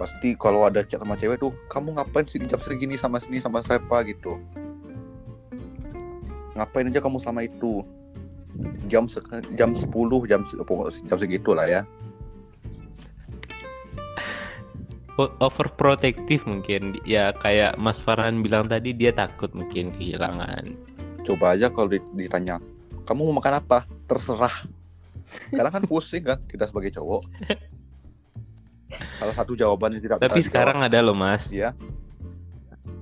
Pasti 0.01 0.33
kalau 0.37 0.65
ada 0.65 0.81
chat 0.81 0.97
sama 0.97 1.13
cewek 1.13 1.37
tuh 1.37 1.53
kamu 1.69 1.97
ngapain 1.97 2.25
sih 2.25 2.41
jam 2.49 2.57
segini 2.61 2.97
sama 2.97 3.21
sini 3.21 3.37
sama 3.37 3.61
siapa? 3.61 4.01
gitu. 4.09 4.41
Ngapain 6.57 6.89
aja 6.89 6.97
kamu 6.97 7.21
selama 7.21 7.45
itu? 7.45 7.85
Jam 8.89 9.05
se- 9.05 9.21
jam 9.53 9.77
10 9.77 10.25
jam 10.25 10.41
se- 10.41 10.57
jam 11.05 11.17
segitu 11.21 11.53
lah 11.53 11.69
ya. 11.69 11.81
O- 15.17 15.33
overprotective 15.41 16.45
mungkin. 16.45 16.97
Ya 17.05 17.33
kayak 17.37 17.77
Mas 17.77 17.97
Farhan 18.01 18.41
bilang 18.41 18.69
tadi 18.69 18.93
dia 18.97 19.13
takut 19.13 19.53
mungkin 19.53 19.93
kehilangan. 19.93 20.73
Coba 21.25 21.53
aja 21.57 21.69
kalau 21.69 21.93
di- 21.93 22.01
ditanya 22.17 22.57
kamu 23.05 23.29
mau 23.29 23.37
makan 23.41 23.61
apa? 23.61 23.85
Terserah 24.09 24.65
karena 25.51 25.69
kan 25.69 25.83
pusing 25.83 26.23
kan 26.23 26.39
kita 26.47 26.67
sebagai 26.67 26.95
cowok 26.95 27.23
kalau 29.19 29.33
satu 29.35 29.53
jawabannya 29.53 29.99
tidak 29.99 30.23
tapi 30.23 30.39
bisa 30.39 30.47
sekarang 30.47 30.79
ada 30.79 30.99
loh 31.03 31.15
Mas 31.17 31.43
Iya. 31.51 31.75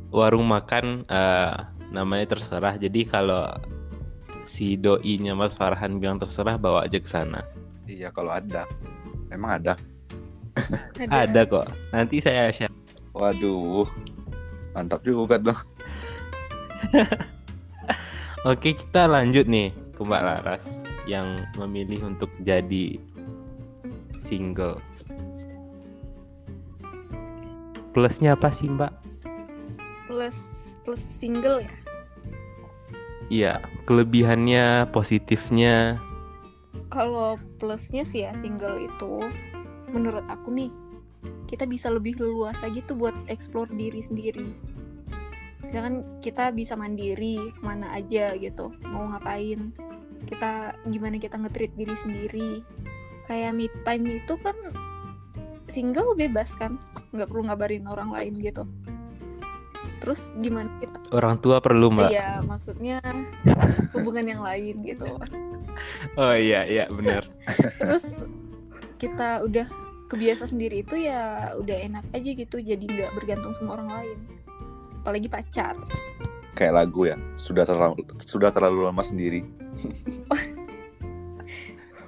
warung 0.09 0.47
makan 0.47 1.03
eh, 1.05 1.53
namanya 1.91 2.35
terserah. 2.35 2.75
Jadi 2.75 3.07
kalau 3.07 3.47
si 4.47 4.75
doinya 4.75 5.31
Mas 5.35 5.55
Farhan 5.55 5.99
bilang 5.99 6.19
terserah 6.19 6.59
bawa 6.59 6.83
aja 6.87 6.99
ke 6.99 7.07
sana. 7.07 7.43
Iya 7.87 8.11
kalau 8.11 8.31
ada. 8.35 8.67
Emang 9.31 9.59
ada. 9.61 9.73
Ada 11.11 11.43
kok. 11.43 11.67
Nanti 11.91 12.23
saya 12.23 12.51
share. 12.51 12.71
Waduh. 13.11 13.87
Mantap 14.75 15.03
juga 15.03 15.39
dong. 15.39 15.59
Oke, 18.49 18.77
kita 18.77 19.09
lanjut 19.09 19.47
nih 19.49 19.73
ke 19.95 20.01
Mbak 20.05 20.21
Laras 20.21 20.84
yang 21.05 21.45
memilih 21.55 22.09
untuk 22.09 22.29
jadi 22.41 22.97
single. 24.19 24.81
Plusnya 27.93 28.35
apa 28.35 28.51
sih, 28.51 28.67
Mbak? 28.67 29.05
plus 30.05 30.37
plus 30.85 31.01
single 31.17 31.65
ya 31.65 31.73
Iya, 33.25 33.53
kelebihannya, 33.89 34.93
positifnya. 34.93 35.97
kalau 36.93 37.41
plusnya 37.57 38.05
sih 38.05 38.21
ya 38.21 38.31
single 38.37 38.77
itu 38.85 39.25
menurut 39.89 40.21
aku 40.29 40.53
nih 40.53 40.69
kita 41.49 41.65
bisa 41.65 41.89
lebih 41.89 42.21
leluasa 42.21 42.69
gitu 42.69 42.93
buat 42.93 43.17
explore 43.25 43.67
diri 43.73 43.97
sendiri 43.99 44.45
misalkan 45.65 46.05
kita 46.21 46.53
bisa 46.53 46.77
mandiri 46.77 47.49
ke 47.49 47.61
mana 47.65 47.89
aja 47.97 48.37
gitu 48.37 48.69
mau 48.85 49.09
ngapain 49.09 49.73
kita 50.25 50.75
gimana 50.89 51.21
kita 51.21 51.37
nge-treat 51.37 51.73
diri 51.77 51.95
sendiri 52.01 52.51
kayak 53.29 53.53
me 53.53 53.69
time 53.85 54.21
itu 54.21 54.33
kan 54.41 54.57
single 55.65 56.13
bebas 56.13 56.53
kan 56.57 56.77
nggak 57.13 57.29
perlu 57.29 57.49
ngabarin 57.49 57.85
orang 57.89 58.13
lain 58.13 58.37
gitu 58.41 58.65
terus 60.03 60.29
gimana 60.37 60.69
kita 60.77 60.95
Orang 61.13 61.39
tua 61.39 61.61
perlu, 61.61 61.93
Mbak. 61.93 62.09
Iya, 62.11 62.41
maksudnya 62.43 62.97
hubungan 63.93 64.25
yang 64.25 64.41
lain 64.43 64.83
gitu. 64.83 65.15
Oh 66.19 66.33
iya, 66.35 66.65
iya 66.65 66.89
benar. 66.89 67.29
Terus 67.77 68.09
kita 68.97 69.45
udah 69.45 69.69
kebiasa 70.09 70.49
sendiri 70.49 70.81
itu 70.81 70.97
ya 70.97 71.53
udah 71.55 71.77
enak 71.77 72.05
aja 72.11 72.29
gitu, 72.35 72.57
jadi 72.59 72.83
nggak 72.83 73.15
bergantung 73.15 73.53
sama 73.55 73.79
orang 73.79 73.89
lain. 74.01 74.19
Apalagi 75.05 75.29
pacar. 75.29 75.77
Kayak 76.55 76.73
lagu 76.73 77.05
ya. 77.05 77.19
Sudah 77.35 77.67
terlalu 77.67 77.99
sudah 78.23 78.49
terlalu 78.49 78.87
lama 78.87 79.03
sendiri. 79.03 79.43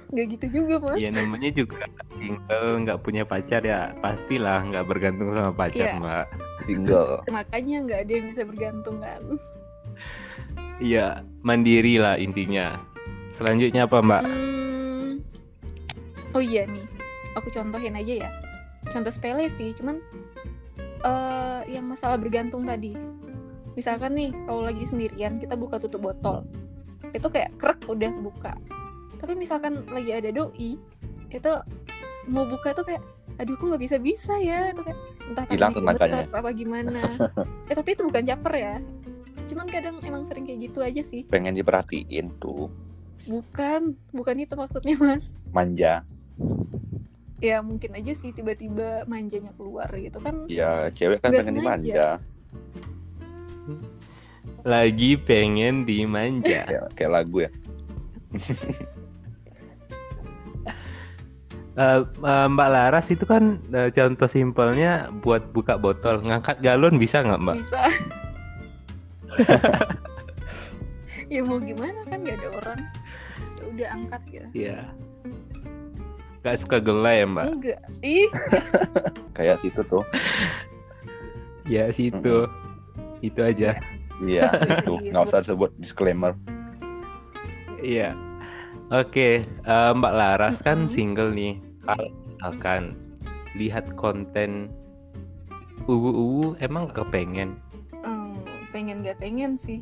Nggak 0.08 0.26
gitu 0.40 0.46
juga 0.64 0.80
mas. 0.80 0.96
Iya 0.96 1.12
namanya 1.12 1.52
juga 1.52 1.84
single 2.16 2.68
nggak 2.80 2.98
punya 3.04 3.28
pacar 3.28 3.60
ya 3.60 3.92
pastilah 4.00 4.64
nggak 4.64 4.88
bergantung 4.88 5.36
sama 5.36 5.52
pacar 5.52 5.84
Iya. 5.84 6.00
mbak. 6.00 6.26
Single. 6.64 7.12
Makanya 7.36 7.76
nggak 7.84 8.00
ada 8.08 8.12
yang 8.16 8.26
bisa 8.32 8.42
bergantung 8.48 8.96
kan. 9.04 9.22
Iya 10.80 11.06
mandiri 11.44 12.00
lah 12.00 12.16
intinya. 12.16 12.80
Selanjutnya 13.36 13.84
apa 13.84 14.00
mbak? 14.00 14.22
Hmm, 14.24 15.20
oh 16.32 16.42
iya 16.42 16.64
nih, 16.66 16.88
aku 17.36 17.52
contohin 17.52 17.94
aja 17.94 18.26
ya. 18.26 18.30
Contoh 18.88 19.12
sepele 19.12 19.46
sih, 19.52 19.76
cuman 19.76 20.00
eh 21.04 21.60
yang 21.68 21.84
masalah 21.84 22.16
bergantung 22.16 22.64
tadi. 22.64 22.96
Misalkan 23.78 24.10
nih, 24.12 24.34
kalau 24.42 24.66
lagi 24.66 24.82
sendirian 24.82 25.38
kita 25.38 25.54
buka 25.54 25.78
tutup 25.78 26.02
botol, 26.02 26.42
itu 27.08 27.22
kayak 27.24 27.54
krek 27.54 27.86
udah 27.86 28.10
buka. 28.18 28.58
Tapi 29.16 29.38
misalkan 29.38 29.86
lagi 29.86 30.10
ada 30.10 30.34
doi, 30.34 30.74
itu 31.28 31.52
mau 32.26 32.42
buka 32.42 32.74
tuh 32.74 32.82
kayak, 32.84 33.02
aduh 33.38 33.54
kok 33.54 33.70
nggak 33.70 33.82
bisa 33.86 33.96
bisa 34.02 34.34
ya, 34.34 34.74
itu 34.74 34.82
kayak 34.82 34.98
entah 35.24 35.44
Hilang 35.46 35.72
tenaganya. 35.72 36.26
apa 36.26 36.50
gimana. 36.50 36.98
eh 37.70 37.74
tapi 37.78 37.94
itu 37.94 38.02
bukan 38.02 38.26
caper 38.26 38.54
ya. 38.58 38.74
Cuman 39.46 39.70
kadang 39.70 40.02
emang 40.02 40.26
sering 40.26 40.42
kayak 40.42 40.58
gitu 40.66 40.82
aja 40.82 41.00
sih. 41.00 41.22
Pengen 41.24 41.54
diperhatiin 41.54 42.34
tuh. 42.36 42.66
Bukan, 43.24 43.94
bukan 44.10 44.36
itu 44.42 44.58
maksudnya 44.58 44.98
mas. 44.98 45.30
Manja. 45.48 46.02
ya 47.38 47.62
mungkin 47.62 47.94
aja 47.94 48.18
sih 48.18 48.34
tiba-tiba 48.34 49.06
manjanya 49.06 49.54
keluar 49.54 49.86
gitu 49.94 50.18
kan 50.18 50.50
Ya 50.50 50.90
cewek 50.90 51.22
kan 51.22 51.30
pengen 51.30 51.54
sengaja. 51.54 51.62
dimanja. 51.62 52.10
Lagi 54.64 55.16
pengen 55.20 55.84
dimanja. 55.84 56.64
Kayak, 56.68 56.84
kayak 56.96 57.12
lagu 57.12 57.36
ya. 57.46 57.50
Eh, 61.78 62.02
eh, 62.02 62.46
mbak 62.50 62.68
Laras 62.74 63.06
itu 63.06 63.22
kan 63.22 63.62
eh, 63.70 63.94
contoh 63.94 64.26
simpelnya 64.26 65.14
buat 65.22 65.54
buka 65.54 65.78
botol 65.78 66.18
ngangkat 66.26 66.58
galon 66.58 66.98
bisa 66.98 67.22
nggak 67.22 67.38
mbak? 67.38 67.54
bisa 67.62 67.82
ya 71.30 71.38
mau 71.46 71.62
gimana 71.62 72.02
kan 72.10 72.18
gak 72.26 72.34
ada 72.42 72.48
orang 72.58 72.80
ya 73.54 73.62
udah 73.70 73.88
angkat 73.94 74.22
gitu 74.26 74.48
Iya. 74.58 74.78
Gak 76.42 76.66
suka 76.66 76.82
gelai 76.82 77.22
ya 77.22 77.26
mbak? 77.30 77.46
enggak 77.46 77.78
ih 78.02 78.26
Kayak 79.38 79.62
situ 79.62 79.78
tuh. 79.86 80.02
Ya 81.62 81.94
situ. 81.94 82.50
Itu 83.20 83.40
aja. 83.42 83.78
Iya, 84.22 84.50
Bisa 84.54 84.74
itu. 84.82 84.94
Nggak 85.10 85.24
usah 85.30 85.42
sebut 85.42 85.70
disclaimer. 85.78 86.34
Iya. 87.78 88.14
Oke, 88.88 89.44
eh, 89.44 89.90
Mbak 89.94 90.14
Laras 90.16 90.56
kan 90.64 90.88
single 90.88 91.30
nih. 91.36 91.60
Kalau 91.84 92.08
misalkan 92.08 92.82
lihat 93.56 93.84
konten 93.96 94.72
uwu-uwu 95.88 96.56
emang 96.60 96.90
gak 96.92 97.06
kepengen. 97.08 97.56
Hmm, 98.04 98.40
pengen 98.72 99.04
gak 99.04 99.20
pengen 99.20 99.56
sih 99.56 99.80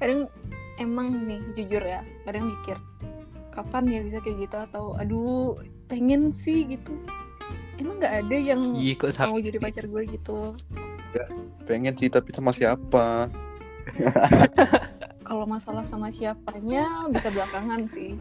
kadang 0.00 0.26
emang 0.80 1.28
nih 1.28 1.40
jujur 1.52 1.84
ya 1.84 2.00
kadang 2.24 2.48
mikir 2.48 2.80
kapan 3.52 3.84
ya 3.92 4.00
bisa 4.00 4.18
kayak 4.24 4.48
gitu 4.48 4.56
atau 4.56 4.84
aduh 4.96 5.60
pengen 5.92 6.32
sih 6.32 6.64
gitu 6.64 6.96
emang 7.76 8.00
nggak 8.00 8.24
ada 8.24 8.36
yang 8.40 8.80
Ih, 8.80 8.96
kok 8.96 9.12
mau 9.20 9.36
jadi 9.36 9.60
pacar 9.60 9.84
gue 9.84 10.02
gitu 10.08 10.56
Pengen 11.64 11.94
sih 11.94 12.06
tapi 12.06 12.30
sama 12.30 12.50
siapa? 12.50 13.30
kalau 15.28 15.46
masalah 15.46 15.82
sama 15.82 16.10
siapanya 16.10 17.06
bisa 17.08 17.30
belakangan 17.30 17.86
sih 17.86 18.18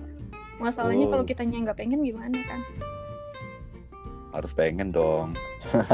masalahnya 0.55 1.03
Oh. 1.03 1.11
kalau 1.11 1.25
kitanya 1.25 1.57
nggak 1.61 1.77
pengen 1.77 1.99
gimana 1.99 2.37
kan 2.39 2.61
Harus 4.29 4.53
pengen 4.53 4.93
dong. 4.93 5.33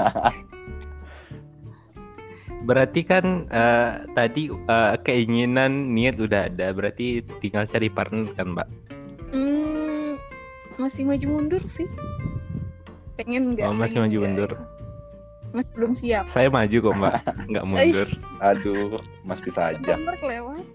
Berarti 2.66 3.02
kan 3.02 3.46
eh, 3.48 3.92
tadi 4.12 4.50
eh, 4.50 4.94
keinginan 5.00 5.94
niat 5.94 6.18
udah 6.18 6.50
ada, 6.50 6.74
berarti 6.74 7.22
tinggal 7.40 7.64
cari 7.64 7.88
partner 7.88 8.26
kan, 8.34 8.52
Mbak? 8.52 8.68
hmm, 9.32 10.10
masih 10.76 11.06
maju 11.06 11.26
mundur 11.30 11.64
sih 11.64 11.86
pengen 13.16 13.54
nggak 13.54 13.66
Oh, 13.66 13.72
masih 13.72 13.96
pengen 13.96 14.04
maju 14.04 14.18
mundur. 14.20 14.52
gitu. 14.52 14.64
Masih 15.56 15.72
belum 15.74 15.92
siap 15.96 16.26
Saya 16.36 16.48
maju 16.52 16.78
kok, 16.78 16.96
Mbak. 17.00 17.16
Nggak 17.52 17.66
mundur. 17.66 18.10
Aduh, 18.44 19.00
Mas 19.24 19.40
bisa 19.40 19.72
aja. 19.74 19.96
Bener 19.96 20.16
kelewat 20.20 20.66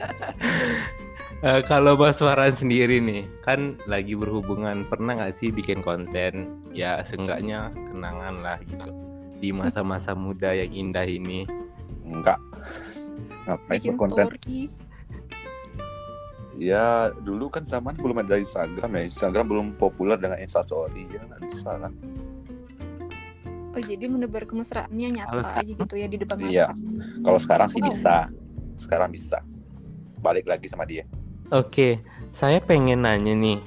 Eh, 1.40 1.64
kalau 1.64 1.96
Mas 1.96 2.20
Farhan 2.20 2.52
sendiri 2.52 3.00
nih, 3.00 3.24
kan 3.48 3.72
lagi 3.88 4.12
berhubungan, 4.12 4.84
pernah 4.92 5.16
nggak 5.16 5.32
sih 5.32 5.48
bikin 5.48 5.80
konten? 5.80 6.52
Ya, 6.76 7.00
seenggaknya 7.08 7.72
kenangan 7.72 8.44
lah 8.44 8.60
gitu. 8.68 8.92
Di 9.40 9.48
masa-masa 9.48 10.12
muda 10.12 10.52
yang 10.52 10.68
indah 10.68 11.08
ini. 11.08 11.48
Enggak. 12.04 12.36
Ngapain 13.48 13.80
bikin 13.80 13.96
konten? 13.96 14.28
story 14.28 14.68
Ya 16.60 17.08
dulu 17.24 17.48
kan 17.48 17.64
zaman 17.64 17.96
belum 17.96 18.20
ada 18.20 18.36
Instagram 18.36 19.00
ya. 19.00 19.02
Instagram 19.08 19.44
belum 19.48 19.66
populer 19.80 20.20
dengan 20.20 20.36
Instastory 20.44 21.08
ya 21.08 21.24
nggak 21.24 21.40
bisa 21.48 21.72
lah. 21.80 21.92
Oh 23.70 23.82
jadi 23.82 24.04
menebar 24.10 24.44
kemesraannya 24.44 25.08
Kalau 25.14 25.40
nyata 25.42 25.50
aja 25.62 25.72
gitu 25.72 25.94
ya 25.94 26.06
di 26.10 26.16
depan 26.18 26.36
Iya. 26.38 26.66
mata 26.70 26.74
Kalau 27.20 27.38
sekarang 27.38 27.68
sih 27.70 27.80
Wow. 27.80 27.88
bisa. 27.90 28.16
Sekarang 28.74 29.10
bisa. 29.12 29.38
Balik 30.20 30.48
lagi 30.48 30.66
sama 30.66 30.84
dia. 30.84 31.04
Oke, 31.50 31.98
saya 32.34 32.62
pengen 32.62 33.02
nanya 33.02 33.34
nih 33.34 33.58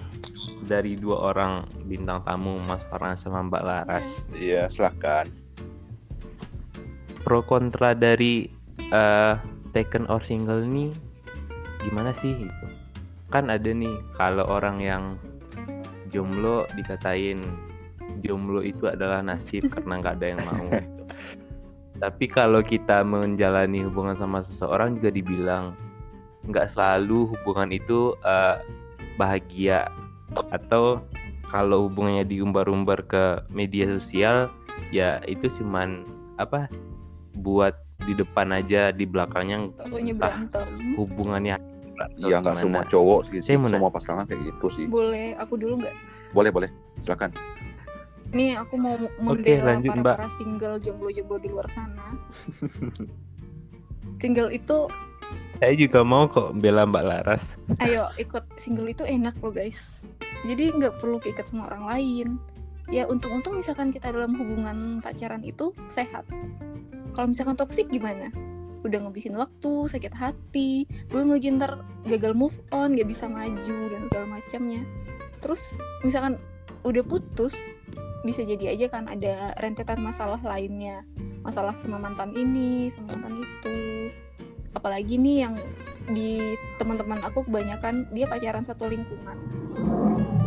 dari 0.63 0.96
dua 0.96 1.34
orang 1.34 1.68
bintang 1.84 2.24
tamu 2.24 2.56
Mas 2.63 2.80
Farhan 2.88 3.20
sama 3.20 3.44
Mbak 3.44 3.63
Laras. 3.63 4.08
Iya, 4.32 4.72
silahkan. 4.72 5.28
Pro 7.24 7.44
kontra 7.44 7.96
dari 7.96 8.48
eh, 8.80 9.34
taken 9.72 10.08
or 10.12 10.24
single 10.24 10.63
nih 10.63 10.92
gimana 11.84 12.16
sih 12.16 12.32
gitu? 12.36 12.66
Kan 13.28 13.52
ada 13.52 13.72
nih 13.72 13.92
kalau 14.16 14.46
orang 14.48 14.78
yang 14.80 15.04
jomblo 16.13 16.63
dikatain 16.78 17.42
jomblo 18.21 18.62
itu 18.62 18.86
adalah 18.86 19.23
nasib 19.26 19.65
karena 19.71 20.04
nggak 20.04 20.15
ada 20.19 20.28
yang 20.36 20.41
mau. 20.43 20.65
gitu. 20.69 21.04
Tapi 22.04 22.26
kalau 22.28 22.60
kita 22.60 23.02
menjalani 23.06 23.86
hubungan 23.88 24.19
sama 24.19 24.43
seseorang 24.43 24.99
juga 24.99 25.10
dibilang 25.13 25.73
nggak 26.43 26.76
selalu 26.76 27.32
hubungan 27.32 27.71
itu 27.71 28.12
eh, 28.28 28.60
bahagia 29.15 29.88
atau 30.52 30.99
kalau 31.47 31.88
hubungannya 31.88 32.26
diumbar-umbar 32.26 33.06
ke 33.06 33.23
media 33.54 33.86
sosial 33.88 34.49
ya 34.89 35.21
itu 35.30 35.47
cuman 35.62 36.04
apa 36.41 36.65
buat 37.38 37.78
di 38.04 38.17
depan 38.17 38.52
aja 38.52 38.91
di 38.91 39.06
belakangnya 39.08 39.69
Takutnya 39.80 40.13
Entah. 40.17 40.32
berantem. 40.34 40.67
hubungannya 40.97 41.56
Iya 42.19 42.41
nggak 42.41 42.58
semua 42.58 42.84
cowok 42.84 43.19
sih, 43.30 43.39
Saya 43.39 43.62
semua 43.69 43.88
pasangan 43.93 44.26
kayak 44.26 44.49
gitu 44.49 44.67
sih. 44.73 44.86
Boleh 44.89 45.38
aku 45.38 45.56
dulu 45.56 45.86
nggak? 45.86 45.95
Boleh 46.34 46.49
boleh, 46.49 46.69
silakan. 46.99 47.32
Nih 48.34 48.58
aku 48.58 48.76
mau 48.82 48.98
membela 49.22 49.78
lanjut, 49.78 49.93
para 49.93 50.02
Mbak. 50.02 50.15
para 50.17 50.30
single 50.34 50.78
jomblo-jomblo 50.82 51.38
di 51.38 51.50
luar 51.54 51.69
sana. 51.69 52.17
single 54.22 54.50
itu, 54.50 54.89
saya 55.62 55.74
juga 55.78 56.02
mau 56.02 56.28
kok 56.28 56.58
bela 56.60 56.84
Mbak 56.84 57.06
Laras 57.06 57.56
ayo 57.80 58.04
ikut 58.19 58.43
single 58.60 58.89
itu 58.91 59.06
enak 59.06 59.38
loh 59.39 59.54
guys. 59.54 60.02
Jadi 60.43 60.76
nggak 60.76 61.00
perlu 61.00 61.24
keikat 61.24 61.48
sama 61.48 61.72
orang 61.72 61.88
lain. 61.88 62.28
Ya 62.91 63.08
untung-untung 63.08 63.63
misalkan 63.63 63.96
kita 63.96 64.12
dalam 64.12 64.36
hubungan 64.36 65.00
pacaran 65.00 65.39
itu 65.39 65.72
sehat. 65.88 66.28
Kalau 67.15 67.32
misalkan 67.32 67.56
toksik 67.56 67.88
gimana? 67.88 68.28
Udah 68.84 69.00
ngabisin 69.08 69.39
waktu, 69.39 69.88
sakit 69.88 70.12
hati, 70.12 70.84
belum 71.08 71.32
lagi 71.32 71.56
ntar 71.56 71.80
gagal 72.04 72.36
move 72.36 72.60
on, 72.76 73.00
gak 73.00 73.08
bisa 73.08 73.32
maju 73.32 73.78
dan 73.88 74.02
segala 74.12 74.28
macamnya. 74.28 74.84
Terus 75.39 75.80
misalkan 76.04 76.36
udah 76.84 77.00
putus, 77.08 77.56
bisa 78.24 78.42
jadi 78.48 78.72
aja 78.72 78.88
kan 78.88 79.12
ada 79.12 79.52
rentetan 79.60 80.00
masalah 80.00 80.40
lainnya. 80.42 81.04
Masalah 81.44 81.76
sama 81.76 82.00
mantan 82.00 82.32
ini 82.34 82.88
sama 82.88 83.14
mantan 83.14 83.44
itu. 83.44 83.76
Apalagi 84.72 85.20
nih 85.20 85.38
yang 85.46 85.56
di 86.08 86.56
teman-teman 86.80 87.20
aku 87.24 87.44
kebanyakan 87.48 88.08
dia 88.16 88.26
pacaran 88.28 88.64
satu 88.64 88.88
lingkungan. 88.88 89.38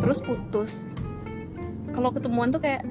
Terus 0.01 0.19
putus. 0.25 0.97
Kalau 1.93 2.09
ketemuan 2.09 2.49
tuh 2.49 2.61
kayak 2.61 2.83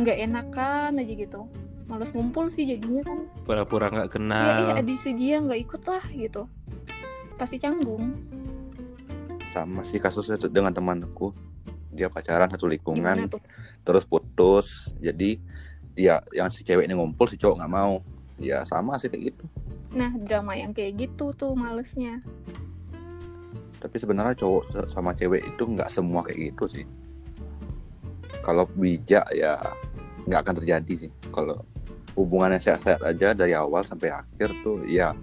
nggak 0.00 0.18
enakan 0.26 0.98
aja 0.98 1.12
gitu. 1.14 1.46
Males 1.84 2.16
ngumpul 2.16 2.48
sih 2.48 2.64
jadinya 2.64 3.04
kan. 3.04 3.28
Pura-pura 3.44 3.92
nggak 3.92 4.08
ya 4.08 4.12
kenal 4.12 4.40
eh 4.72 4.80
adisi 4.80 5.12
dia 5.12 5.44
nggak 5.44 5.60
ikut 5.68 5.82
lah 5.84 6.04
gitu. 6.08 6.48
Pasti 7.36 7.60
canggung. 7.60 8.16
Sama 9.52 9.84
sih 9.84 10.00
kasusnya 10.00 10.40
tuh 10.40 10.48
dengan 10.48 10.72
temanku. 10.72 11.36
Dia 11.94 12.10
pacaran 12.10 12.50
satu 12.50 12.66
lingkungan, 12.66 13.30
terus 13.86 14.04
putus. 14.04 14.90
Jadi 14.98 15.38
dia 15.94 16.20
yang 16.34 16.50
si 16.50 16.66
cewek 16.66 16.90
ini 16.90 16.98
ngumpul, 16.98 17.30
si 17.30 17.38
cowok 17.38 17.62
nggak 17.62 17.72
mau. 17.72 18.02
Ya 18.42 18.66
sama 18.66 18.98
sih 18.98 19.06
kayak 19.06 19.34
gitu. 19.34 19.46
nah 19.94 20.10
drama 20.10 20.58
yang 20.58 20.74
kayak 20.74 21.06
gitu 21.06 21.30
tuh 21.38 21.54
malesnya 21.54 22.18
Tapi 23.78 23.94
sebenarnya 23.94 24.34
cowok 24.34 24.90
sama 24.90 25.14
cewek 25.14 25.46
itu 25.46 25.62
nggak 25.70 25.86
semua 25.86 26.26
kayak 26.26 26.50
gitu 26.50 26.64
sih. 26.66 26.86
Kalau 28.42 28.66
bijak 28.74 29.22
ya 29.30 29.54
nggak 30.26 30.40
akan 30.42 30.54
terjadi 30.58 30.94
sih. 31.06 31.10
Kalau 31.30 31.62
hubungannya 32.18 32.58
sehat-sehat 32.58 33.06
aja 33.06 33.38
dari 33.38 33.54
awal 33.54 33.86
sampai 33.86 34.10
akhir 34.10 34.50
tuh 34.66 34.82
ya 34.82 35.14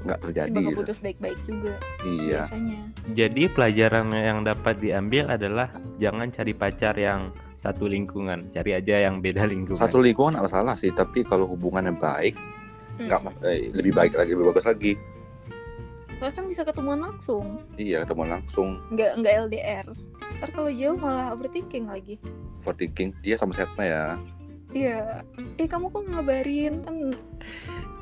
nggak 0.00 0.18
terjadi. 0.20 0.50
bakal 0.50 0.70
gitu. 0.70 0.78
putus 0.80 0.98
baik-baik 0.98 1.38
juga 1.44 1.74
Iya. 2.00 2.48
biasanya 2.48 2.80
jadi 3.12 3.42
pelajaran 3.48 4.06
yang 4.10 4.38
dapat 4.42 4.74
diambil 4.78 5.24
adalah 5.28 5.68
jangan 5.96 6.28
cari 6.30 6.52
pacar 6.52 6.94
yang 6.94 7.30
satu 7.56 7.84
lingkungan 7.84 8.48
cari 8.48 8.72
aja 8.72 8.96
yang 9.02 9.20
beda 9.20 9.44
lingkungan 9.44 9.76
Satu 9.76 10.00
lingkungan 10.00 10.32
nggak 10.32 10.46
masalah 10.48 10.72
sih, 10.74 10.88
tapi 10.90 11.20
kalau 11.22 11.44
hubungannya 11.46 11.92
baik, 11.92 12.32
nggak 12.96 13.20
Hmm. 13.20 13.44
eh, 13.44 13.68
lebih 13.70 13.92
baik 13.92 14.12
lagi 14.14 14.32
lebih 14.32 14.48
bagus 14.48 14.64
lagi. 14.64 14.96
Soalnya 16.16 16.36
kan 16.36 16.44
bisa 16.46 16.62
ketemuan 16.62 17.00
langsung 17.00 17.64
Iya 17.76 18.04
ketemu 18.04 18.28
langsung 18.30 18.76
nggak 18.90 19.10
nggak 19.20 19.34
LDR 19.42 19.86
ntar 20.36 20.48
kalau 20.50 20.68
jauh 20.68 20.96
malah 20.96 21.32
overthinking 21.32 21.84
lagi 21.84 22.16
overthinking 22.58 23.12
dia 23.20 23.36
sama 23.36 23.52
siapa 23.52 23.80
ya? 23.80 24.04
iya 24.70 25.20
eh 25.56 25.64
kamu 25.64 25.88
kok 25.88 26.04
ngabarin 26.06 26.80
kan 26.80 26.96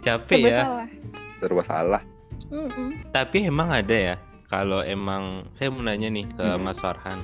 capek 0.01 0.39
ya 0.45 0.55
salah 0.61 0.89
Serba 1.38 1.62
salah. 1.62 2.03
Mm-mm. 2.48 3.11
tapi 3.11 3.44
emang 3.44 3.68
ada 3.68 3.92
ya 3.92 4.14
kalau 4.46 4.81
emang 4.81 5.44
saya 5.53 5.68
mau 5.68 5.83
nanya 5.83 6.09
nih 6.09 6.24
ke 6.31 6.40
Hmm. 6.46 6.62
Mas 6.62 6.79
Farhan 6.79 7.20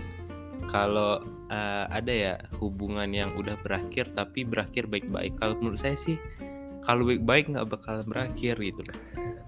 kalau 0.67 1.17
eh, 1.47 1.85
ada 1.89 2.13
ya 2.13 2.35
hubungan 2.59 3.09
yang 3.09 3.33
udah 3.33 3.57
berakhir 3.59 4.13
tapi 4.13 4.43
berakhir 4.43 4.85
baik-baik 4.85 5.33
kalau 5.35 5.57
menurut 5.57 5.79
saya 5.79 5.97
sih 5.97 6.21
kalau 6.83 7.05
baik-baik 7.05 7.49
nggak 7.49 7.65
bakal 7.67 8.05
berakhir 8.05 8.59
gitu. 8.59 8.85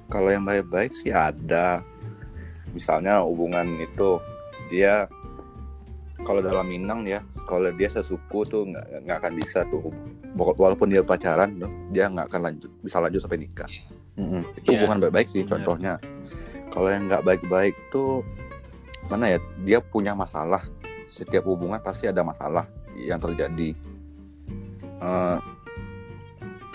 Kalau 0.06 0.30
yang 0.30 0.44
baik-baik 0.44 0.92
sih 0.92 1.10
ada. 1.10 1.84
Misalnya 2.72 3.20
hubungan 3.20 3.76
itu 3.76 4.16
dia 4.68 5.04
kalau 6.18 6.40
dalam 6.40 6.64
Minang 6.64 7.04
ya, 7.04 7.20
kalau 7.44 7.68
dia 7.70 7.86
sesuku 7.86 8.40
tuh 8.44 8.64
nggak 8.66 9.04
nggak 9.04 9.18
akan 9.20 9.32
bisa 9.36 9.68
tuh. 9.68 9.92
Pokok- 10.32 10.56
Walaupun 10.56 10.88
dia 10.88 11.00
pacaran, 11.00 11.60
dia 11.90 12.08
nggak 12.08 12.28
akan 12.28 12.40
lanjut 12.42 12.70
bisa 12.80 12.96
lanjut 12.98 13.20
sampai 13.20 13.36
nikah. 13.38 13.68
Mm-mm. 14.16 14.42
Itu 14.56 14.72
Iya, 14.72 14.84
hubungan 14.84 14.98
baik-baik 15.04 15.28
sih 15.28 15.44
contohnya. 15.44 16.00
Kalau 16.72 16.88
yang 16.88 17.08
nggak 17.08 17.24
baik-baik 17.24 17.76
tuh 17.92 18.24
mana 19.12 19.36
ya? 19.36 19.38
Dia 19.62 19.78
punya 19.84 20.16
masalah. 20.16 20.64
Setiap 21.06 21.46
hubungan 21.46 21.80
pasti 21.80 22.08
ada 22.08 22.24
masalah 22.24 22.66
yang 22.96 23.20
terjadi. 23.20 23.76
Eh, 24.96 25.38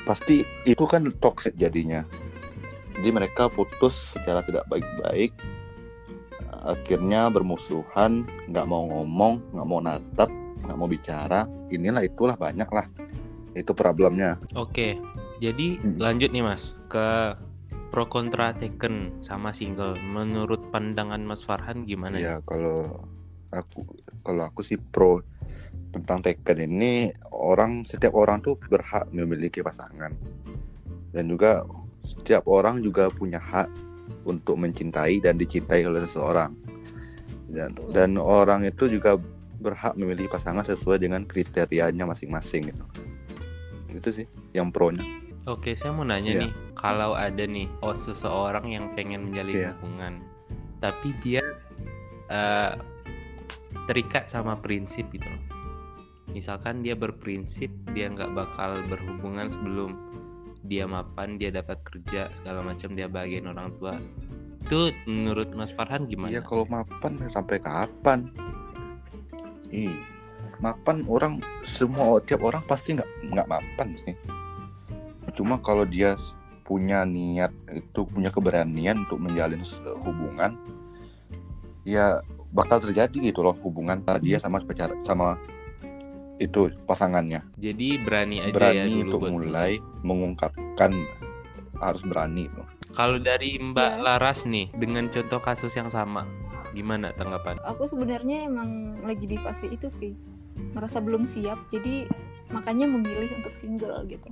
pasti 0.05 0.45
itu 0.65 0.85
kan 0.85 1.09
toxic 1.17 1.57
jadinya. 1.57 2.05
Jadi 2.97 3.09
mereka 3.09 3.49
putus 3.49 4.13
secara 4.13 4.45
tidak 4.45 4.69
baik-baik. 4.69 5.33
Akhirnya 6.61 7.25
bermusuhan, 7.33 8.29
nggak 8.45 8.69
mau 8.69 8.85
ngomong, 8.85 9.41
nggak 9.49 9.67
mau 9.67 9.81
natap, 9.81 10.29
nggak 10.61 10.77
mau 10.77 10.85
bicara. 10.85 11.49
Inilah 11.73 12.05
itulah 12.05 12.37
banyak 12.37 12.69
lah. 12.69 12.85
Itu 13.57 13.73
problemnya. 13.73 14.37
Oke, 14.53 15.01
jadi 15.41 15.81
Mm. 15.81 15.97
lanjut 15.97 16.29
nih 16.29 16.45
Mas 16.45 16.63
ke 16.91 17.39
pro 17.87 18.11
kontra 18.11 18.51
Taken 18.51 19.23
sama 19.23 19.55
single. 19.55 19.95
Menurut 20.11 20.59
pandangan 20.75 21.23
Mas 21.23 21.39
Farhan 21.39 21.87
gimana? 21.87 22.19
Ya 22.19 22.43
kalau 22.43 23.07
aku 23.51 23.87
kalau 24.27 24.43
aku 24.47 24.59
sih 24.63 24.75
pro 24.75 25.23
tentang 25.91 26.23
Taken 26.23 26.67
ini 26.67 27.11
orang 27.31 27.83
setiap 27.83 28.15
orang 28.15 28.39
tuh 28.39 28.55
berhak 28.67 29.07
memiliki 29.11 29.59
pasangan 29.59 30.15
dan 31.11 31.23
juga 31.27 31.67
setiap 32.07 32.47
orang 32.47 32.79
juga 32.79 33.11
punya 33.11 33.37
hak 33.39 33.67
untuk 34.23 34.55
mencintai 34.55 35.19
dan 35.19 35.35
dicintai 35.35 35.83
oleh 35.83 36.03
seseorang 36.07 36.55
dan 37.51 37.75
dan 37.91 38.15
orang 38.15 38.63
itu 38.63 38.87
juga 38.87 39.19
berhak 39.59 39.93
memilih 39.99 40.31
pasangan 40.31 40.63
sesuai 40.63 41.03
dengan 41.03 41.27
kriterianya 41.27 42.07
masing-masing 42.07 42.71
gitu 42.71 42.85
itu 43.91 44.23
sih 44.23 44.27
yang 44.55 44.71
pro 44.71 44.95
nya 44.95 45.03
Oke, 45.49 45.73
saya 45.73 45.89
mau 45.89 46.05
nanya 46.05 46.37
Iya. 46.37 46.41
nih, 46.45 46.51
kalau 46.77 47.17
ada 47.17 47.43
nih 47.49 47.65
oh 47.81 47.97
seseorang 47.97 48.69
yang 48.69 48.93
pengen 48.93 49.29
menjalin 49.29 49.57
Iya. 49.57 49.71
hubungan, 49.77 50.13
tapi 50.77 51.17
dia 51.25 51.41
eh, 52.31 52.71
terikat 53.91 54.31
sama 54.31 54.55
prinsip 54.55 55.03
gitu 55.11 55.27
loh. 55.27 55.43
Misalkan 56.31 56.79
dia 56.79 56.95
berprinsip 56.95 57.67
dia 57.91 58.07
nggak 58.07 58.31
bakal 58.31 58.79
berhubungan 58.87 59.51
sebelum 59.51 59.99
dia 60.63 60.87
mapan, 60.87 61.35
dia 61.35 61.51
dapat 61.51 61.81
kerja 61.83 62.31
segala 62.31 62.63
macam, 62.63 62.95
dia 62.95 63.11
bagian 63.11 63.51
orang 63.51 63.75
tua. 63.75 63.99
Itu 64.63 64.95
menurut 65.09 65.51
Mas 65.57 65.73
Farhan 65.75 66.07
gimana? 66.07 66.31
Iya 66.31 66.45
kalau 66.45 66.63
mapan 66.69 67.19
sampai 67.27 67.59
kapan? 67.59 68.31
Ih, 69.75 69.91
mapan 70.63 71.03
orang 71.09 71.43
semua 71.67 72.21
tiap 72.23 72.47
orang 72.47 72.63
pasti 72.63 72.95
nggak 72.95 73.09
nggak 73.27 73.47
mapan 73.49 73.91
sih. 73.99 74.15
Cuma 75.33 75.59
kalau 75.59 75.83
dia 75.87 76.15
punya 76.67 77.03
niat 77.03 77.51
itu 77.71 78.07
punya 78.07 78.31
keberanian 78.31 79.03
untuk 79.03 79.19
menjalin 79.19 79.59
hubungan, 80.05 80.55
ya 81.83 82.23
bakal 82.51 82.79
terjadi 82.79 83.31
gitu 83.31 83.43
loh 83.43 83.55
hubungan 83.63 83.99
antara 83.99 84.19
dia 84.19 84.39
sama 84.39 84.63
pacar 84.63 84.95
sama 85.03 85.35
itu 86.39 86.73
pasangannya. 86.87 87.43
Jadi 87.59 88.01
berani 88.01 88.41
aja 88.41 88.49
ya 88.49 88.55
Berani 88.55 88.91
dulu 88.91 89.01
untuk 89.05 89.21
mulai 89.29 89.77
mengungkapkan 90.01 90.91
harus 91.77 92.01
berani 92.07 92.49
tuh. 92.51 92.67
Kalau 92.91 93.17
dari 93.21 93.55
Mbak 93.55 93.91
Iya. 93.97 94.03
Laras 94.03 94.39
nih, 94.43 94.67
dengan 94.75 95.07
contoh 95.07 95.39
kasus 95.39 95.71
yang 95.79 95.87
sama, 95.95 96.27
gimana 96.71 97.11
tanggapan? 97.15 97.59
aku 97.67 97.87
sebenarnya 97.87 98.47
emang 98.47 98.99
lagi 99.03 99.27
di 99.27 99.37
fase 99.39 99.67
itu 99.67 99.91
sih 99.91 100.15
ngerasa 100.75 101.03
belum 101.03 101.27
siap 101.27 101.59
jadi 101.71 102.07
makanya 102.51 102.87
memilih 102.87 103.31
untuk 103.39 103.55
single 103.55 104.03
gitu 104.07 104.31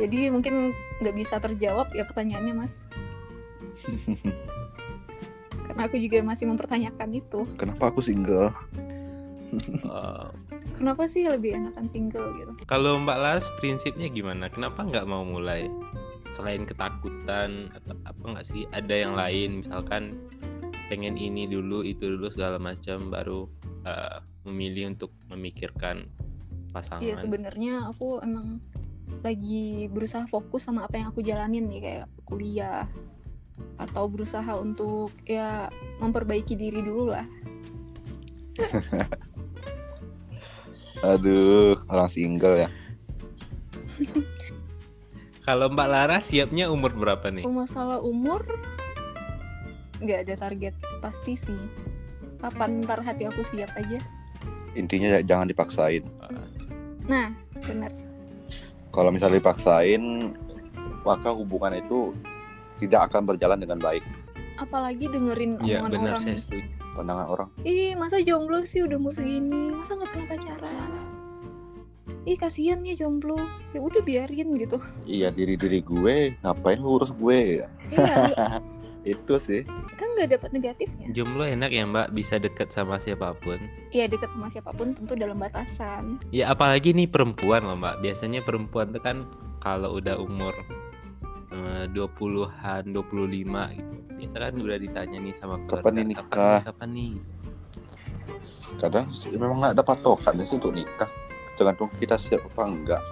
jadi 0.00 0.32
mungkin 0.32 0.72
nggak 1.04 1.14
bisa 1.16 1.36
terjawab 1.36 1.92
ya 1.92 2.08
pertanyaannya 2.08 2.54
mas 2.56 2.74
karena 5.70 5.86
aku 5.86 5.96
juga 6.02 6.18
masih 6.26 6.50
mempertanyakan 6.50 7.10
itu 7.14 7.46
Kenapa 7.54 7.94
aku 7.94 8.02
single? 8.02 8.50
Eh, 9.50 10.26
kenapa 10.78 11.10
sih 11.10 11.26
lebih 11.26 11.58
enakan 11.58 11.90
single 11.90 12.38
gitu 12.38 12.52
Kalau 12.70 13.02
Mbak 13.02 13.18
Laras 13.18 13.46
prinsipnya 13.58 14.06
gimana? 14.06 14.46
Kenapa 14.46 14.86
nggak 14.86 15.10
mau 15.10 15.26
mulai? 15.26 15.66
Selain 16.38 16.62
ketakutan 16.62 17.74
atau 17.74 17.98
apa 18.06 18.22
nggak 18.30 18.46
sih? 18.46 18.62
Ada 18.70 18.94
yang 18.94 19.18
lain 19.18 19.66
misalkan 19.66 20.22
pengen 20.86 21.18
ini 21.18 21.50
dulu 21.50 21.82
itu 21.82 22.14
dulu 22.14 22.30
segala 22.30 22.62
macam 22.62 23.10
baru 23.10 23.50
eh, 23.86 24.22
memilih 24.46 24.94
untuk 24.94 25.10
memikirkan 25.26 26.06
pasangan. 26.70 27.02
Iya 27.02 27.18
sebenarnya 27.18 27.90
aku 27.90 28.22
emang 28.22 28.62
lagi 29.20 29.90
berusaha 29.92 30.24
fokus 30.30 30.64
sama 30.66 30.86
apa 30.88 30.96
yang 30.96 31.08
aku 31.12 31.20
jalanin 31.20 31.68
nih 31.68 31.80
kayak 31.80 32.06
kuliah 32.24 32.88
atau 33.76 34.08
berusaha 34.08 34.56
untuk 34.56 35.12
ya 35.28 35.68
memperbaiki 36.00 36.56
diri 36.56 36.80
dulu 36.80 37.12
lah 37.12 37.26
Aduh, 41.00 41.80
orang 41.88 42.12
single 42.12 42.60
ya. 42.60 42.68
Kalau 45.48 45.72
Mbak 45.72 45.88
Lara 45.88 46.20
siapnya 46.20 46.68
umur 46.68 46.92
berapa 46.92 47.32
nih? 47.32 47.48
Masalah 47.48 48.04
umur 48.04 48.44
nggak 50.00 50.28
ada 50.28 50.34
target 50.36 50.74
pasti 51.00 51.40
sih. 51.40 51.62
Kapan 52.40 52.84
ntar 52.84 53.00
hati 53.00 53.24
aku 53.24 53.40
siap 53.40 53.72
aja. 53.80 53.96
Intinya 54.76 55.16
ya, 55.16 55.20
jangan 55.24 55.48
dipaksain. 55.48 56.04
Nah, 57.08 57.32
benar. 57.64 58.09
Kalau 58.90 59.14
misalnya 59.14 59.38
dipaksain, 59.38 60.34
maka 61.06 61.30
hubungan 61.30 61.78
itu 61.78 62.10
tidak 62.82 63.10
akan 63.10 63.22
berjalan 63.30 63.58
dengan 63.62 63.78
baik. 63.78 64.02
Apalagi 64.58 65.06
dengerin 65.08 65.62
Iya 65.62 65.80
omongan 65.80 65.90
benar 65.94 66.12
orang 66.18 66.22
saya. 66.26 66.40
Pandangan 66.90 67.26
orang. 67.30 67.48
Ih, 67.62 67.94
masa 67.94 68.18
jomblo 68.18 68.60
sih 68.66 68.82
udah 68.82 68.98
mau 68.98 69.14
segini? 69.14 69.72
Masa 69.72 69.94
nggak 69.94 70.10
pernah 70.10 70.26
pacaran? 70.26 70.90
Ih, 72.26 72.36
kasihan 72.36 72.82
ya 72.82 72.98
jomblo. 72.98 73.38
Ya 73.72 73.80
udah 73.80 74.02
biarin 74.02 74.58
gitu. 74.58 74.76
Iya 75.06 75.30
diri 75.30 75.54
diri 75.54 75.80
gue, 75.80 76.34
ngapain 76.42 76.82
lu 76.82 76.98
urus 76.98 77.14
gue? 77.14 77.64
Iya, 77.94 78.60
itu 79.02 79.34
sih. 79.40 79.62
kan 79.96 80.08
nggak 80.16 80.36
dapat 80.36 80.50
negatifnya. 80.52 81.06
Jomblo 81.12 81.44
enak 81.44 81.72
ya 81.72 81.84
Mbak, 81.84 82.08
bisa 82.12 82.36
deket 82.36 82.72
sama 82.72 83.00
siapa 83.00 83.32
pun. 83.36 83.56
Iya, 83.92 84.08
deket 84.08 84.32
sama 84.32 84.48
siapa 84.48 84.72
pun 84.72 84.92
tentu 84.92 85.16
dalam 85.16 85.36
batasan. 85.36 86.20
Ya 86.32 86.52
apalagi 86.52 86.92
nih 86.92 87.08
perempuan 87.08 87.64
loh 87.64 87.76
Mbak. 87.76 88.00
Biasanya 88.00 88.40
perempuan 88.44 88.92
tuh 88.92 89.00
kan 89.00 89.16
kalau 89.60 89.96
udah 89.96 90.16
umur 90.16 90.52
eh, 91.52 91.84
20-an, 91.92 92.92
25 92.92 93.76
gitu. 93.76 93.94
Biasa 94.20 94.36
kan 94.36 94.52
udah 94.56 94.78
ditanya 94.78 95.18
nih 95.20 95.34
sama 95.40 95.56
keluarga. 95.64 95.80
Kapan 95.84 95.92
nih 95.96 96.06
nikah?" 96.12 96.58
Kapan 96.64 96.90
nih? 96.92 97.12
Kadang 98.80 99.06
sih 99.12 99.32
memang 99.36 99.56
nggak 99.60 99.74
ada 99.76 99.84
patokan 99.84 100.34
sih 100.40 100.56
untuk 100.56 100.72
nikah. 100.72 101.08
Tergantung 101.56 101.88
kita 102.00 102.16
siap 102.16 102.40
apa 102.54 102.62
enggak. 102.64 103.02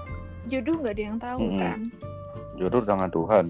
Jodoh 0.48 0.80
nggak 0.80 0.94
ada 0.96 1.02
yang 1.02 1.18
tahu 1.20 1.40
Mm-mm. 1.44 1.60
kan. 1.60 1.80
Jodoh 2.56 2.82
dengan 2.84 3.08
Tuhan. 3.12 3.46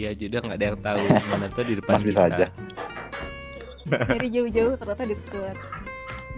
Ya 0.00 0.10
jodoh 0.10 0.40
nggak 0.42 0.56
ada 0.56 0.66
yang 0.66 0.80
tahu 0.80 1.02
mana 1.30 1.46
tuh 1.48 1.62
di 1.62 1.74
depan 1.76 1.94
Mas 1.94 2.02
bisa 2.02 2.20
kita. 2.22 2.34
aja. 2.34 2.46
Dari 4.06 4.28
jauh-jauh 4.28 4.74
ternyata 4.74 5.04
deket. 5.04 5.56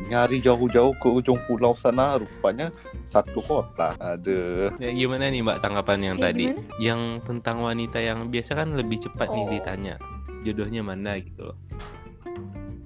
Nyari 0.03 0.39
jauh-jauh 0.41 0.95
ke 0.97 1.07
ujung 1.07 1.39
pulau 1.47 1.75
sana 1.75 2.17
rupanya 2.17 2.75
satu 3.05 3.39
kota. 3.41 3.95
Aduh. 3.97 4.75
Ya, 4.77 4.91
gimana 4.91 5.29
nih 5.29 5.41
Mbak 5.41 5.59
tanggapan 5.61 5.99
yang 6.03 6.17
Ya, 6.17 6.25
tadi? 6.25 6.45
gimana? 6.49 6.63
Yang 6.77 7.01
tentang 7.23 7.57
wanita 7.63 7.99
yang 7.99 8.27
biasa 8.27 8.51
kan 8.57 8.75
lebih 8.75 8.99
cepat 9.01 9.29
nih 9.29 9.45
Oh. 9.45 9.51
ditanya. 9.53 9.95
Jodohnya 10.43 10.83
mana 10.83 11.15
gitu 11.17 11.47
loh. 11.47 11.59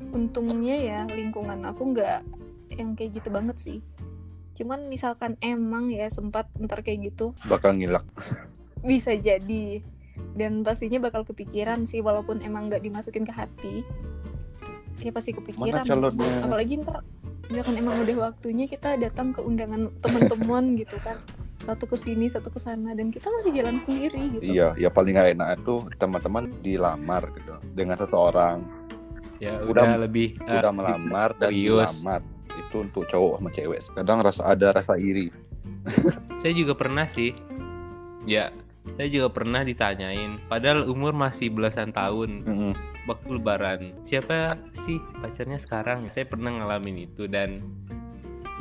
Untungnya 0.08 0.76
ya 0.76 0.98
lingkungan 1.06 1.60
aku 1.62 1.92
nggak 1.92 2.20
yang 2.70 2.92
kayak 2.92 3.10
gitu 3.14 3.28
banget 3.28 3.56
sih. 3.56 3.78
Cuman 4.52 4.84
misalkan 4.86 5.36
emang 5.38 5.88
ya 5.88 6.08
sempat 6.08 6.48
ntar 6.56 6.80
kayak 6.80 7.12
gitu 7.12 7.32
Bakal 7.44 7.76
ngilak. 7.76 8.04
bisa 8.78 9.12
jadi 9.14 9.80
dan 10.32 10.60
pastinya 10.60 11.00
bakal 11.00 11.22
kepikiran 11.22 11.84
sih 11.84 11.98
walaupun 11.98 12.40
emang 12.40 12.66
nggak 12.66 12.80
dimasukin 12.80 13.22
ke 13.22 13.32
hati 13.32 13.84
ya 14.98 15.10
pasti 15.10 15.30
Mana 15.30 15.40
kepikiran 15.42 15.82
calonnya? 15.84 16.30
apalagi 16.42 16.74
ntar 16.80 17.00
misalkan 17.46 17.74
emang 17.76 17.96
udah 18.00 18.16
waktunya 18.26 18.64
kita 18.64 18.96
datang 18.96 19.30
ke 19.30 19.40
undangan 19.40 19.92
teman-teman 20.00 20.74
gitu 20.74 20.96
kan 20.98 21.14
satu 21.62 21.84
ke 21.84 21.96
sini 21.96 22.26
satu 22.26 22.48
ke 22.48 22.58
sana 22.58 22.92
dan 22.92 23.08
kita 23.08 23.26
masih 23.28 23.50
jalan 23.52 23.76
sendiri 23.78 24.22
gitu 24.32 24.42
Iya, 24.44 24.74
ya 24.76 24.88
paling 24.88 25.14
gak 25.14 25.34
enak 25.34 25.48
itu 25.56 25.74
teman-teman 25.96 26.44
dilamar 26.60 27.26
gitu 27.32 27.54
dengan 27.72 27.96
seseorang 27.96 28.62
Ya 29.36 29.60
Udah- 29.60 29.84
udah, 29.84 30.00
lebih 30.00 30.40
eh, 30.40 30.48
udah 30.54 30.72
melamar 30.72 31.36
dan 31.36 31.52
serius. 31.52 31.92
dilamar 31.92 32.20
itu 32.48 32.76
untuk 32.80 33.04
cowok 33.04 33.36
sama 33.36 33.50
cewek. 33.52 33.80
Kadang 33.92 34.18
rasa 34.24 34.42
ada 34.46 34.72
rasa 34.72 34.96
iri. 34.96 35.28
saya 36.40 36.56
juga 36.56 36.72
pernah 36.72 37.04
sih. 37.04 37.36
Ya, 38.24 38.48
saya 38.94 39.08
juga 39.10 39.28
pernah 39.34 39.66
ditanyain. 39.66 40.38
Padahal 40.46 40.86
umur 40.86 41.10
masih 41.10 41.50
belasan 41.50 41.90
tahun. 41.90 42.46
Mm-mm. 42.46 42.72
Waktu 43.10 43.28
lebaran. 43.38 43.80
Siapa 44.06 44.54
sih 44.86 45.02
pacarnya 45.18 45.58
sekarang? 45.58 46.06
Saya 46.06 46.26
pernah 46.30 46.54
ngalamin 46.54 47.10
itu 47.10 47.26
dan 47.26 47.62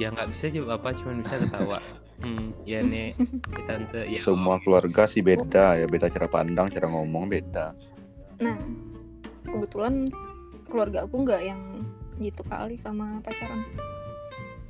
ya 0.01 0.09
nggak 0.09 0.33
bisa 0.33 0.49
jawab 0.49 0.81
apa, 0.81 0.97
cuma 0.97 1.21
bisa 1.21 1.37
ketawa. 1.37 1.79
Hmm, 2.15 2.55
ya 2.63 2.79
nek, 2.79 3.19
ya 3.19 3.61
tante, 3.67 4.07
ya 4.07 4.15
Semua 4.23 4.55
keluarga 4.63 5.03
sih 5.03 5.19
beda 5.19 5.75
ya, 5.75 5.83
beda 5.83 6.07
cara 6.07 6.31
pandang, 6.31 6.71
cara 6.71 6.87
ngomong 6.87 7.27
beda. 7.27 7.75
nah 8.39 8.55
kebetulan 9.43 10.07
keluarga 10.67 11.03
aku 11.03 11.27
nggak 11.27 11.41
yang 11.43 11.61
gitu 12.19 12.39
kali 12.47 12.79
sama 12.79 13.19
pacaran 13.19 13.67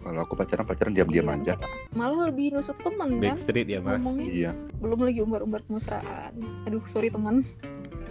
Kalau 0.06 0.22
aku 0.22 0.38
pacaran 0.38 0.64
pacaran 0.64 0.94
diam-diam 0.94 1.26
Iya, 1.26 1.58
aja. 1.58 1.66
malah 1.92 2.30
lebih 2.30 2.54
nusuk 2.54 2.78
temen 2.80 3.18
kan 3.18 3.34
Backstreet 3.36 3.66
ya 3.68 3.80
mas. 3.80 3.98
ngomongnya 3.98 4.28
Iya. 4.28 4.52
belum 4.78 5.00
lagi 5.02 5.20
umbar-umbar 5.20 5.66
kemesraan 5.66 6.34
aduh 6.64 6.86
sorry 6.86 7.10
teman 7.10 7.42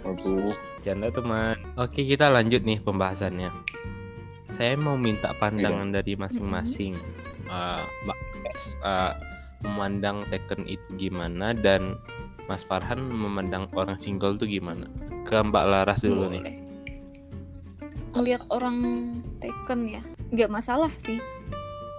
Aduh. 0.03 0.53
Canda 0.79 1.09
teman. 1.09 1.57
Oke 1.75 2.03
kita 2.03 2.29
lanjut 2.29 2.61
nih 2.61 2.77
pembahasannya. 2.77 3.49
Saya 4.53 4.77
mau 4.77 4.93
minta 4.95 5.33
pandangan 5.33 5.89
dari 5.89 6.13
masing-masing. 6.13 6.93
Eh, 7.41 7.83
Mbak 8.05 8.17
Kes, 8.39 8.61
eh, 8.83 9.13
memandang 9.61 10.21
Tekken 10.27 10.61
itu 10.63 10.85
gimana 10.99 11.51
dan 11.53 11.97
Mas 12.45 12.61
Farhan 12.61 13.01
memandang 13.01 13.65
orang 13.73 13.97
single 13.97 14.37
itu 14.37 14.45
gimana? 14.51 14.85
Ke 15.23 15.41
Mbak 15.41 15.65
Laras 15.65 15.99
dulu 15.99 16.29
nih. 16.29 16.43
Boleh. 16.43 16.55
ngelihat 18.13 18.47
orang 18.47 18.77
taken 19.37 19.89
ya 19.89 19.99
nggak 20.31 20.47
masalah 20.47 20.87
sih 20.89 21.19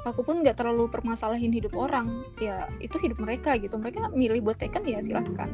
aku 0.06 0.22
pun 0.22 0.40
nggak 0.42 0.56
terlalu 0.58 0.86
permasalahin 0.86 1.50
hidup 1.50 1.74
orang. 1.74 2.22
Ya 2.38 2.70
itu 2.78 2.96
hidup 3.02 3.18
mereka 3.18 3.58
gitu. 3.58 3.74
Mereka 3.76 4.14
milih 4.14 4.40
buat 4.46 4.58
taken 4.58 4.86
ya 4.86 5.02
silahkan. 5.02 5.50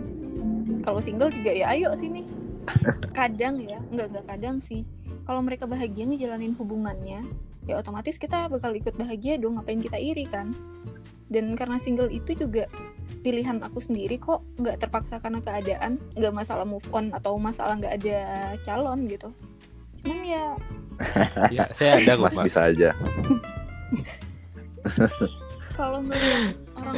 Kalau 0.85 1.01
single 1.01 1.33
juga 1.33 1.51
ya 1.51 1.73
ayo 1.73 1.97
sini. 1.97 2.29
Kadang 3.19 3.59
ya. 3.65 3.81
Nggak 3.91 4.07
nggak 4.13 4.27
kadang 4.29 4.61
sih. 4.63 4.87
Kalau 5.23 5.43
mereka 5.43 5.67
bahagia 5.71 6.07
ngejalanin 6.07 6.55
hubungannya 6.59 7.27
ya 7.63 7.79
otomatis 7.79 8.19
kita 8.19 8.51
bakal 8.51 8.75
ikut 8.75 8.99
bahagia 8.99 9.39
dong 9.39 9.55
ngapain 9.59 9.79
kita 9.79 9.99
iri 9.99 10.27
kan? 10.27 10.51
Dan 11.31 11.55
karena 11.55 11.79
single 11.79 12.11
itu 12.11 12.35
juga 12.35 12.67
pilihan 13.23 13.63
aku 13.63 13.79
sendiri 13.79 14.19
kok 14.19 14.43
nggak 14.59 14.83
terpaksa 14.83 15.23
karena 15.23 15.39
keadaan 15.39 16.03
nggak 16.19 16.35
masalah 16.35 16.67
move 16.67 16.85
on 16.91 17.15
atau 17.15 17.39
masalah 17.39 17.79
nggak 17.79 18.03
ada 18.03 18.19
calon 18.67 19.07
gitu. 19.07 19.31
Cuman 20.03 20.21
ya 20.27 20.45
Ya, 21.51 21.67
saya 21.75 21.99
ada 21.99 22.15
kok 22.19 22.23
Mas 22.31 22.37
Mas. 22.37 22.47
bisa 22.51 22.61
aja. 22.69 22.91
kalau 25.73 25.99
melihat 25.99 26.53
orang 26.75 26.97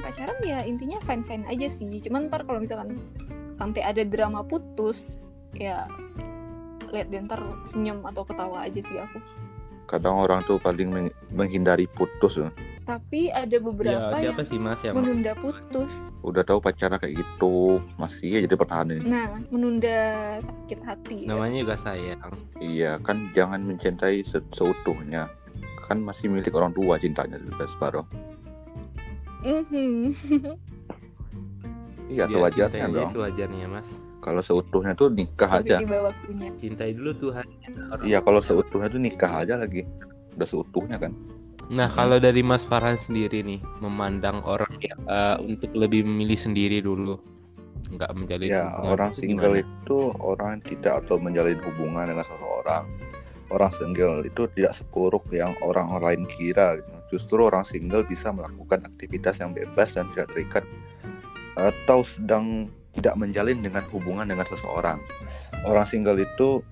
pacaran 0.00 0.36
ya 0.40 0.60
intinya 0.62 1.00
fine 1.00 1.22
fine 1.22 1.44
aja 1.44 1.66
sih 1.66 1.88
cuman 2.00 2.28
ntar 2.28 2.42
kalau 2.42 2.60
misalkan 2.60 3.00
sampai 3.50 3.80
ada 3.80 4.02
drama 4.02 4.42
putus 4.42 5.24
ya 5.52 5.88
lihat 6.88 7.08
deh 7.08 7.22
ntar 7.22 7.38
senyum 7.64 8.02
atau 8.02 8.22
ketawa 8.22 8.62
aja 8.62 8.80
sih 8.80 8.96
aku 8.96 9.18
Kadang 9.84 10.16
orang 10.16 10.40
tuh 10.42 10.56
paling 10.56 10.88
meng- 10.88 11.12
menghindari 11.28 11.84
putus. 11.84 12.40
ya. 12.40 12.48
tapi 12.84 13.28
ada 13.28 13.52
beberapa 13.58 14.16
Ya, 14.16 14.32
yang 14.32 14.40
sih 14.42 14.56
Mas 14.56 14.80
yang 14.80 14.96
menunda 14.96 15.36
putus 15.36 16.08
Udah 16.20 16.40
tahu 16.40 16.56
pacaran 16.58 16.96
kayak 16.96 17.20
gitu, 17.20 17.80
masih 17.94 18.32
aja 18.34 18.48
dipertahanin. 18.48 19.04
nah 19.04 19.28
menunda 19.46 19.96
sakit 20.40 20.80
hati 20.80 21.16
kan. 21.24 21.36
namanya 21.36 21.56
juga 21.60 21.76
sayang. 21.84 22.32
Iya, 22.58 22.96
kan 23.00 23.28
jangan 23.30 23.60
mencintai 23.62 24.20
se- 24.20 24.40
seutuhnya. 24.50 25.28
Kan 25.84 26.00
masih 26.00 26.26
milik 26.26 26.50
orang 26.50 26.72
tua 26.72 26.96
cintanya 26.96 27.36
juga 27.36 27.64
separuh. 27.66 28.06
Mhm. 29.40 30.12
Iya, 32.04 32.28
Ya, 32.28 32.36
sewajarnya 32.36 32.84
dong. 32.90 33.10
Sewajarnya 33.12 33.66
Mas. 33.66 33.88
Kalau 34.20 34.40
seutuhnya 34.40 34.92
tuh 34.92 35.08
nikah 35.08 35.48
Sampai 35.50 35.72
aja. 35.72 35.76
tiba 35.80 35.96
waktunya 36.02 36.48
Cintai 36.54 36.92
dulu 36.92 37.10
Tuhan. 37.18 37.44
Iya, 38.00 38.20
kalau 38.20 38.40
seutuhnya 38.40 38.88
tuh 38.88 39.00
nikah 39.00 39.40
aja 39.40 39.56
lagi. 39.56 39.88
Udah 40.36 40.44
seutuhnya 40.44 41.00
kan. 41.00 41.16
Nah, 41.66 41.88
kalau 41.88 42.20
dari 42.20 42.44
Mas 42.44 42.60
Farhan 42.62 43.00
sendiri 43.00 43.40
nih, 43.40 43.56
memandang 43.80 44.44
orang 44.44 44.68
yang 44.84 45.00
eh, 45.00 45.36
untuk 45.42 45.72
lebih 45.72 46.04
memilih 46.04 46.36
sendiri 46.36 46.84
dulu, 46.84 47.16
nggak 47.90 48.12
menjalin 48.12 48.52
Ya, 48.52 48.68
hubungan 48.70 48.84
orang 48.90 49.10
itu 49.10 49.20
single 49.24 49.54
gimana? 49.56 49.64
itu 49.64 49.98
orang 50.20 50.48
yang 50.52 50.62
tidak 50.62 50.94
atau 51.00 51.16
menjalin 51.16 51.58
hubungan 51.64 52.04
dengan 52.06 52.24
seseorang. 52.26 52.84
Orang 53.54 53.70
single 53.70 54.26
itu 54.26 54.50
tidak 54.50 54.74
seburuk 54.74 55.30
yang 55.30 55.54
orang 55.62 55.86
lain 56.02 56.26
kira. 56.26 56.82
gitu. 56.82 56.90
Justru 57.14 57.46
orang 57.46 57.62
single 57.62 58.02
bisa 58.02 58.34
melakukan 58.34 58.82
aktivitas 58.82 59.38
yang 59.38 59.54
bebas 59.54 59.94
dan 59.94 60.10
tidak 60.10 60.34
terikat 60.34 60.64
atau 61.54 62.02
sedang 62.02 62.66
tidak 62.98 63.14
menjalin 63.14 63.62
dengan 63.62 63.86
hubungan 63.94 64.26
dengan 64.26 64.42
seseorang. 64.50 64.98
Orang 65.62 65.86
single 65.86 66.18
itu 66.18 66.66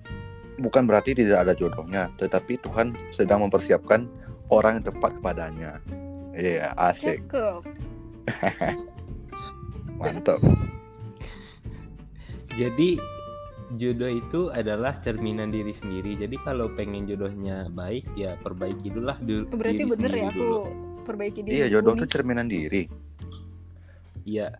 bukan 0.59 0.83
berarti 0.83 1.15
tidak 1.15 1.47
ada 1.47 1.53
jodohnya, 1.55 2.11
tetapi 2.19 2.59
Tuhan 2.59 2.91
sedang 3.15 3.47
mempersiapkan 3.47 4.03
orang 4.51 4.83
yang 4.83 4.85
tepat 4.91 5.11
kepadanya. 5.19 5.71
Iya, 6.35 6.75
asik. 6.75 7.23
cakep 7.31 7.63
Mantap. 9.99 10.41
Jadi 12.53 12.97
jodoh 13.73 14.09
itu 14.09 14.41
adalah 14.49 15.01
cerminan 15.01 15.49
diri 15.49 15.73
sendiri. 15.77 16.15
Jadi 16.15 16.35
kalau 16.41 16.69
pengen 16.71 17.05
jodohnya 17.05 17.67
baik 17.69 18.05
ya 18.13 18.37
perbaiki 18.37 18.89
dulu 18.89 19.05
lah 19.05 19.17
dulu. 19.17 19.43
Berarti 19.49 19.77
diri 19.79 19.89
bener 19.89 20.11
ya 20.11 20.25
aku 20.27 20.37
dulu. 20.37 20.57
perbaiki 21.03 21.39
diri. 21.41 21.53
Iya, 21.57 21.65
jodoh 21.69 21.93
tuh 21.95 22.07
cerminan 22.07 22.47
diri. 22.47 22.87
Iya. 24.23 24.55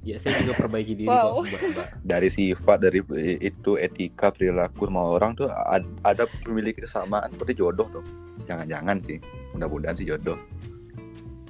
Ya 0.00 0.16
saya 0.22 0.40
juga 0.40 0.54
perbaiki 0.58 0.94
diri 0.96 1.08
Wow. 1.10 1.44
kok, 1.44 1.44
Mbak. 1.44 1.60
Mbak. 1.68 1.86
Dari 2.02 2.28
sifat, 2.28 2.78
dari 2.80 2.98
itu 3.38 3.76
etika, 3.76 4.32
perilaku 4.32 4.88
sama 4.88 5.02
orang 5.04 5.36
tuh 5.36 5.50
ad- 5.50 5.84
ada 6.00 6.24
memiliki 6.46 6.80
kesamaan 6.80 7.28
seperti 7.30 7.52
jodoh 7.54 7.86
tuh. 7.92 8.04
Jangan-jangan 8.46 9.04
sih. 9.04 9.18
Mudah-mudahan 9.52 9.94
sih 9.94 10.08
jodoh. 10.08 10.38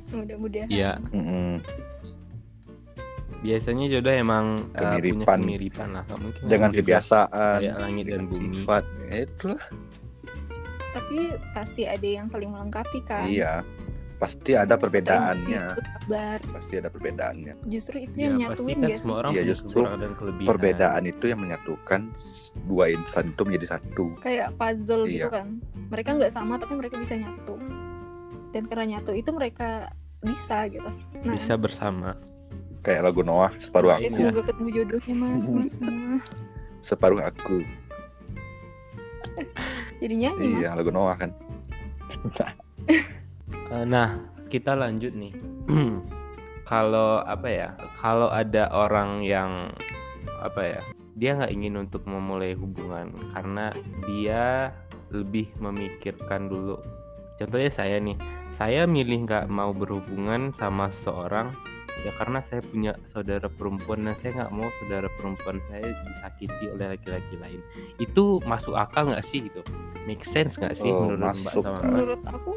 Mudah-mudahan. 0.08 0.68
Iya, 0.68 0.96
Mm-mm. 1.12 1.60
Biasanya 3.38 3.86
jodoh 3.88 4.10
emang 4.12 4.46
uh, 4.56 4.66
punya 4.74 4.98
Kemiripan. 4.98 5.38
kemiripan 5.40 5.88
lah. 5.92 6.04
Mungkin 6.10 6.42
Dengan 6.44 6.70
kebiasaan, 6.70 7.58
kayak 7.60 7.76
langit 7.78 8.04
dan 8.04 8.10
dengan 8.10 8.26
bumi. 8.28 8.56
sifat. 8.56 8.84
Ya, 9.06 9.16
itulah. 9.22 9.62
Tapi 10.88 11.18
pasti 11.52 11.82
ada 11.84 12.08
yang 12.08 12.26
saling 12.26 12.50
melengkapi 12.50 12.98
kan. 13.04 13.28
Iya. 13.28 13.62
Pasti 14.18 14.50
ada 14.50 14.74
perbedaannya. 14.74 15.78
Kabar. 15.78 16.38
Pasti 16.50 16.74
ada 16.74 16.90
perbedaannya. 16.90 17.54
Justru 17.70 18.02
itu 18.02 18.18
Ya, 18.18 18.34
yang 18.34 18.34
pasti 18.34 18.42
nyatuin 18.50 18.76
kan 18.76 18.88
gak 18.90 18.98
semua 18.98 19.16
orang 19.22 19.30
Iya, 19.30 19.38
punya 19.38 19.50
justru 19.54 19.68
kekurangan 19.78 20.00
dan 20.02 20.12
kelebihan. 20.18 20.48
Perbedaan 20.50 21.02
itu 21.06 21.24
yang 21.24 21.38
menyatukan 21.38 22.00
dua 22.66 22.84
insan 22.90 23.24
itu 23.30 23.42
menjadi 23.46 23.66
satu. 23.78 24.06
Kayak 24.18 24.48
puzzle 24.58 25.06
gitu 25.06 25.22
Iya. 25.22 25.28
kan. 25.30 25.46
Mereka 25.88 26.10
nggak 26.18 26.32
sama 26.34 26.58
tapi 26.58 26.74
mereka 26.74 26.98
bisa 26.98 27.14
nyatu. 27.14 27.54
Dan 28.50 28.62
karena 28.66 28.98
nyatu 28.98 29.14
itu 29.14 29.30
mereka 29.30 29.94
bisa 30.18 30.66
gitu. 30.66 30.90
Nah, 31.22 31.34
bisa 31.38 31.54
bersama. 31.54 32.18
Kayak 32.80 33.10
lagu 33.10 33.20
Noah, 33.20 33.52
separuh 33.58 33.90
ya 33.90 33.96
Iya. 33.98 34.00
aku, 34.00 34.14
semoga 34.14 34.40
ketemu 34.44 34.68
jodohnya 34.72 35.14
mas, 35.14 35.44
mas 35.54 35.72
semua. 35.74 36.18
separuh 36.80 37.20
aku. 37.20 37.58
Jadi 40.00 40.14
nyanyi 40.16 40.46
mas. 40.48 40.60
Iya, 40.62 40.70
lagu 40.74 40.90
Noah 40.90 41.16
kan. 41.16 41.30
Eh, 43.68 43.84
Nah, 43.84 44.16
kita 44.48 44.72
lanjut 44.72 45.12
nih. 45.12 45.36
kalau 46.64 47.20
apa 47.20 47.46
ya? 47.46 47.68
Kalau 48.00 48.32
ada 48.32 48.72
orang 48.72 49.20
yang 49.20 49.68
apa 50.40 50.62
ya? 50.64 50.80
Dia 51.14 51.36
nggak 51.36 51.52
ingin 51.52 51.74
untuk 51.76 52.06
memulai 52.08 52.56
hubungan 52.56 53.12
karena 53.34 53.74
dia 54.06 54.72
lebih 55.10 55.50
memikirkan 55.58 56.48
dulu. 56.48 56.80
Contohnya 57.36 57.68
saya 57.68 58.00
nih, 58.00 58.16
saya 58.56 58.88
milih 58.88 59.28
nggak 59.28 59.46
mau 59.48 59.70
berhubungan 59.70 60.50
sama 60.56 60.88
seseorang 60.88 61.52
ya 61.98 62.14
karena 62.14 62.38
saya 62.46 62.62
punya 62.62 62.92
saudara 63.10 63.50
perempuan 63.50 64.06
dan 64.06 64.14
saya 64.22 64.30
nggak 64.38 64.52
mau 64.54 64.68
saudara 64.78 65.08
perempuan 65.18 65.58
saya 65.66 65.90
disakiti 65.90 66.64
oleh 66.70 66.86
laki-laki 66.94 67.34
lain. 67.36 67.60
Itu 67.98 68.38
masuk 68.44 68.74
akal 68.74 69.10
nggak 69.10 69.26
sih 69.26 69.46
gitu? 69.46 69.60
Make 70.06 70.22
sense 70.22 70.54
nggak 70.56 70.78
sih 70.78 70.88
Oh, 70.88 71.10
menurut 71.10 71.20
Mbak 71.20 71.34
masuk 71.42 71.62
sama. 71.62 71.74
Mbak? 71.74 71.82
Menurut 71.90 72.22
aku 72.24 72.50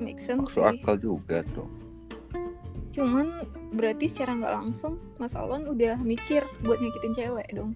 make 0.00 0.20
sense 0.20 0.48
Masuk 0.48 0.64
sih. 0.64 0.80
akal 0.80 0.96
juga 0.96 1.38
tuh. 1.52 1.68
Cuman 2.90 3.26
berarti 3.74 4.06
secara 4.06 4.32
nggak 4.34 4.54
langsung 4.54 4.96
Mas 5.18 5.34
Alwan 5.34 5.66
udah 5.66 5.98
mikir 5.98 6.46
buat 6.62 6.78
nyakitin 6.78 7.12
cewek 7.12 7.48
dong. 7.52 7.74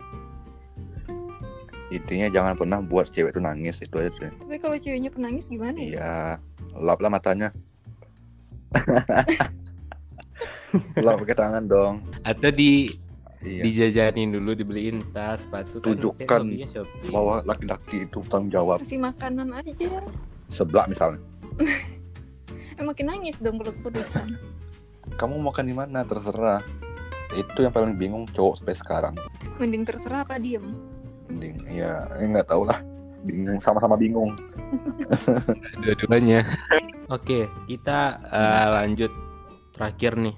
Intinya 1.88 2.29
jangan 2.29 2.53
pernah 2.55 2.79
buat 2.79 3.09
cewek 3.09 3.33
itu 3.33 3.40
nangis 3.40 3.81
itu 3.81 3.96
aja. 3.96 4.12
deh. 4.14 4.29
Tapi 4.31 4.57
kalau 4.57 4.77
ceweknya 4.77 5.09
penangis 5.09 5.48
gimana 5.48 5.77
ya? 5.77 5.88
Iya, 5.88 6.14
lap 6.77 6.98
lah 7.01 7.11
matanya. 7.11 7.48
lap 10.99 11.21
pakai 11.23 11.37
tangan 11.37 11.64
dong. 11.67 11.95
Atau 12.23 12.51
di 12.51 12.93
Iya. 13.38 13.62
dijajanin 13.62 14.35
dulu 14.35 14.51
dibeliin 14.51 14.99
tas 15.14 15.38
sepatu 15.38 15.79
kan 15.79 15.95
Tunjukkan 15.95 16.43
shopping. 16.75 17.11
Bahwa 17.14 17.38
laki-laki 17.47 18.03
itu 18.03 18.19
tanggung 18.27 18.51
jawab 18.51 18.83
Kasih 18.83 18.99
makanan 18.99 19.55
aja. 19.55 20.03
sebelah 20.51 20.91
misalnya. 20.91 21.23
Eh 22.75 22.83
makin 22.88 23.14
nangis 23.14 23.38
dong 23.38 23.62
kalau 23.62 23.71
keputusan. 23.79 24.35
Kamu 25.14 25.38
makan 25.38 25.64
di 25.71 25.75
mana 25.77 26.03
terserah. 26.03 26.67
Itu 27.31 27.62
yang 27.62 27.71
paling 27.71 27.95
bingung 27.95 28.27
cowok 28.27 28.59
sampai 28.59 28.75
sekarang. 28.75 29.14
Mending 29.62 29.87
terserah 29.87 30.27
apa 30.27 30.43
diem. 30.43 30.75
Mending 31.31 31.62
ya 31.71 32.11
eh, 32.19 32.27
nggak 32.27 32.51
tahu 32.51 32.67
lah. 32.67 32.83
Bingung 33.23 33.62
sama-sama 33.62 33.95
bingung. 33.95 34.35
dua-duanya 35.83 36.45
oke 37.09 37.49
kita 37.67 37.99
eh, 38.21 38.67
lanjut 38.69 39.12
terakhir 39.73 40.19
nih 40.19 40.35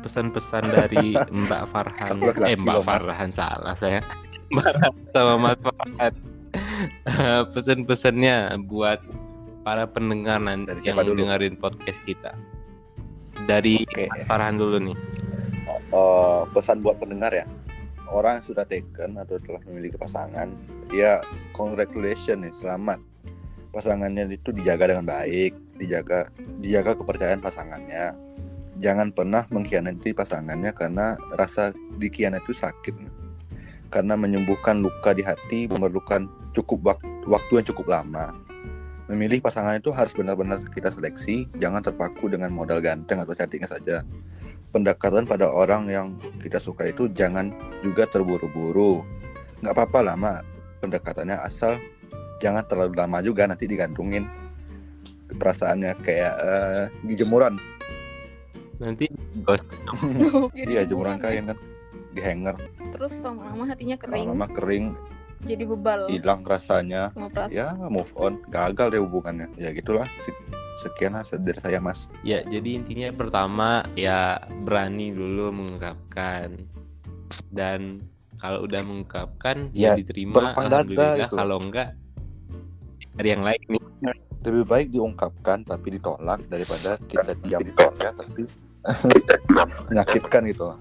pesan-pesan 0.00 0.64
dari 0.66 1.14
Mbak 1.44 1.62
Farhan 1.70 2.16
eh 2.42 2.56
Mbak 2.56 2.74
loh, 2.74 2.82
Mas. 2.82 2.86
Farhan 2.86 3.30
salah 3.32 3.74
saya 3.76 4.00
Mbak 4.48 4.72
sama 5.12 5.34
Mas 5.38 5.58
Farhan 5.58 6.14
Eh, 6.80 7.42
pesan-pesannya 7.52 8.56
buat 8.64 8.98
para 9.62 9.84
pendengar 9.84 10.40
nanti 10.40 10.72
yang 10.82 10.96
dulu? 10.98 11.22
dengerin 11.22 11.54
podcast 11.54 12.00
kita 12.02 12.32
dari 13.44 13.84
Oke. 13.84 14.08
Mas 14.08 14.24
Farhan 14.24 14.56
dulu 14.56 14.76
nih 14.82 14.96
Eh, 15.70 16.42
pesan 16.50 16.80
buat 16.80 16.98
pendengar 16.98 17.30
ya. 17.30 17.46
Orang 18.06 18.38
yang 18.38 18.46
sudah 18.46 18.66
taken 18.66 19.14
atau 19.16 19.38
telah 19.38 19.62
memiliki 19.66 19.94
pasangan, 19.94 20.50
ya 20.90 21.22
congratulations 21.52 22.42
nih, 22.42 22.50
selamat. 22.52 22.98
Pasangannya 23.70 24.26
itu 24.28 24.50
dijaga 24.50 24.90
dengan 24.90 25.06
baik, 25.06 25.54
dijaga 25.78 26.26
dijaga 26.58 26.98
kepercayaan 26.98 27.38
pasangannya. 27.38 28.14
Jangan 28.80 29.12
pernah 29.12 29.44
mengkhianati 29.52 30.16
pasangannya 30.16 30.72
karena 30.72 31.20
rasa 31.36 31.76
dikhianati 32.00 32.48
itu 32.48 32.56
sakit. 32.56 32.94
Karena 33.92 34.16
menyembuhkan 34.16 34.80
luka 34.80 35.12
di 35.12 35.20
hati 35.20 35.68
memerlukan 35.68 36.26
cukup 36.56 36.78
wak- 36.80 37.08
waktu 37.28 37.60
yang 37.60 37.66
cukup 37.68 37.92
lama. 37.92 38.32
Memilih 39.10 39.42
pasangan 39.42 39.76
itu 39.76 39.90
harus 39.90 40.14
benar-benar 40.14 40.62
kita 40.70 40.88
seleksi, 40.88 41.50
jangan 41.58 41.82
terpaku 41.82 42.30
dengan 42.30 42.54
modal 42.54 42.78
ganteng 42.78 43.18
atau 43.20 43.34
cantiknya 43.34 43.66
saja 43.66 43.96
pendekatan 44.70 45.26
pada 45.26 45.50
orang 45.50 45.90
yang 45.90 46.06
kita 46.38 46.62
suka 46.62 46.88
itu 46.90 47.10
jangan 47.10 47.50
juga 47.82 48.06
terburu-buru. 48.06 49.02
Nggak 49.60 49.74
apa-apa 49.76 50.00
lama 50.14 50.32
pendekatannya 50.80 51.36
asal 51.42 51.76
jangan 52.40 52.64
terlalu 52.64 52.96
lama 52.96 53.18
juga 53.20 53.44
nanti 53.44 53.68
digantungin 53.68 54.24
perasaannya 55.30 55.92
kayak 56.00 56.34
eh, 56.40 56.84
di. 57.04 57.58
Nanti 58.80 59.06
ghost 59.40 59.64
Jadi 60.56 60.70
Iya 60.72 60.82
jemuran 60.84 61.20
kain 61.20 61.44
kan 61.46 61.58
di 62.10 62.20
hanger. 62.20 62.56
Terus 62.90 63.12
lama-lama 63.20 63.64
hatinya 63.68 63.94
kering, 63.94 64.26
lama 64.26 64.48
kering. 64.50 64.86
Jadi 65.40 65.62
bebal. 65.64 66.04
Hilang 66.06 66.42
rasanya. 66.42 67.14
Ya 67.48 67.72
move 67.78 68.10
on. 68.14 68.42
Gagal 68.48 68.92
deh 68.92 69.00
hubungannya. 69.00 69.48
Ya 69.54 69.70
gitulah. 69.70 70.04
Se- 70.18 70.36
sekian 70.80 71.12
lah 71.12 71.24
dari 71.24 71.60
saya 71.60 71.76
mas. 71.76 72.08
Ya, 72.20 72.40
jadi 72.42 72.76
intinya 72.76 73.12
pertama 73.14 73.68
ya 73.94 74.36
berani 74.64 75.12
dulu 75.12 75.48
mengungkapkan. 75.50 76.56
Dan 77.48 78.00
kalau 78.36 78.64
udah 78.64 78.80
mengungkapkan 78.80 79.68
ya, 79.70 79.92
Ya, 79.92 80.00
diterima 80.00 80.40
alhamdulillah. 80.50 81.14
itu. 81.22 81.36
kalau 81.36 81.56
enggak 81.58 81.88
dari 83.14 83.28
yang 83.30 83.44
lain. 83.44 83.60
Nih. 83.68 83.82
lebih 84.40 84.64
baik 84.64 84.88
diungkapkan 84.88 85.60
tapi 85.62 86.00
ditolak 86.00 86.40
daripada 86.48 86.96
kita 87.04 87.36
diam 87.44 87.60
ditolak. 87.60 88.16
tapi 88.16 88.48
menyakitkan 89.88 90.42
gitu 90.46 90.74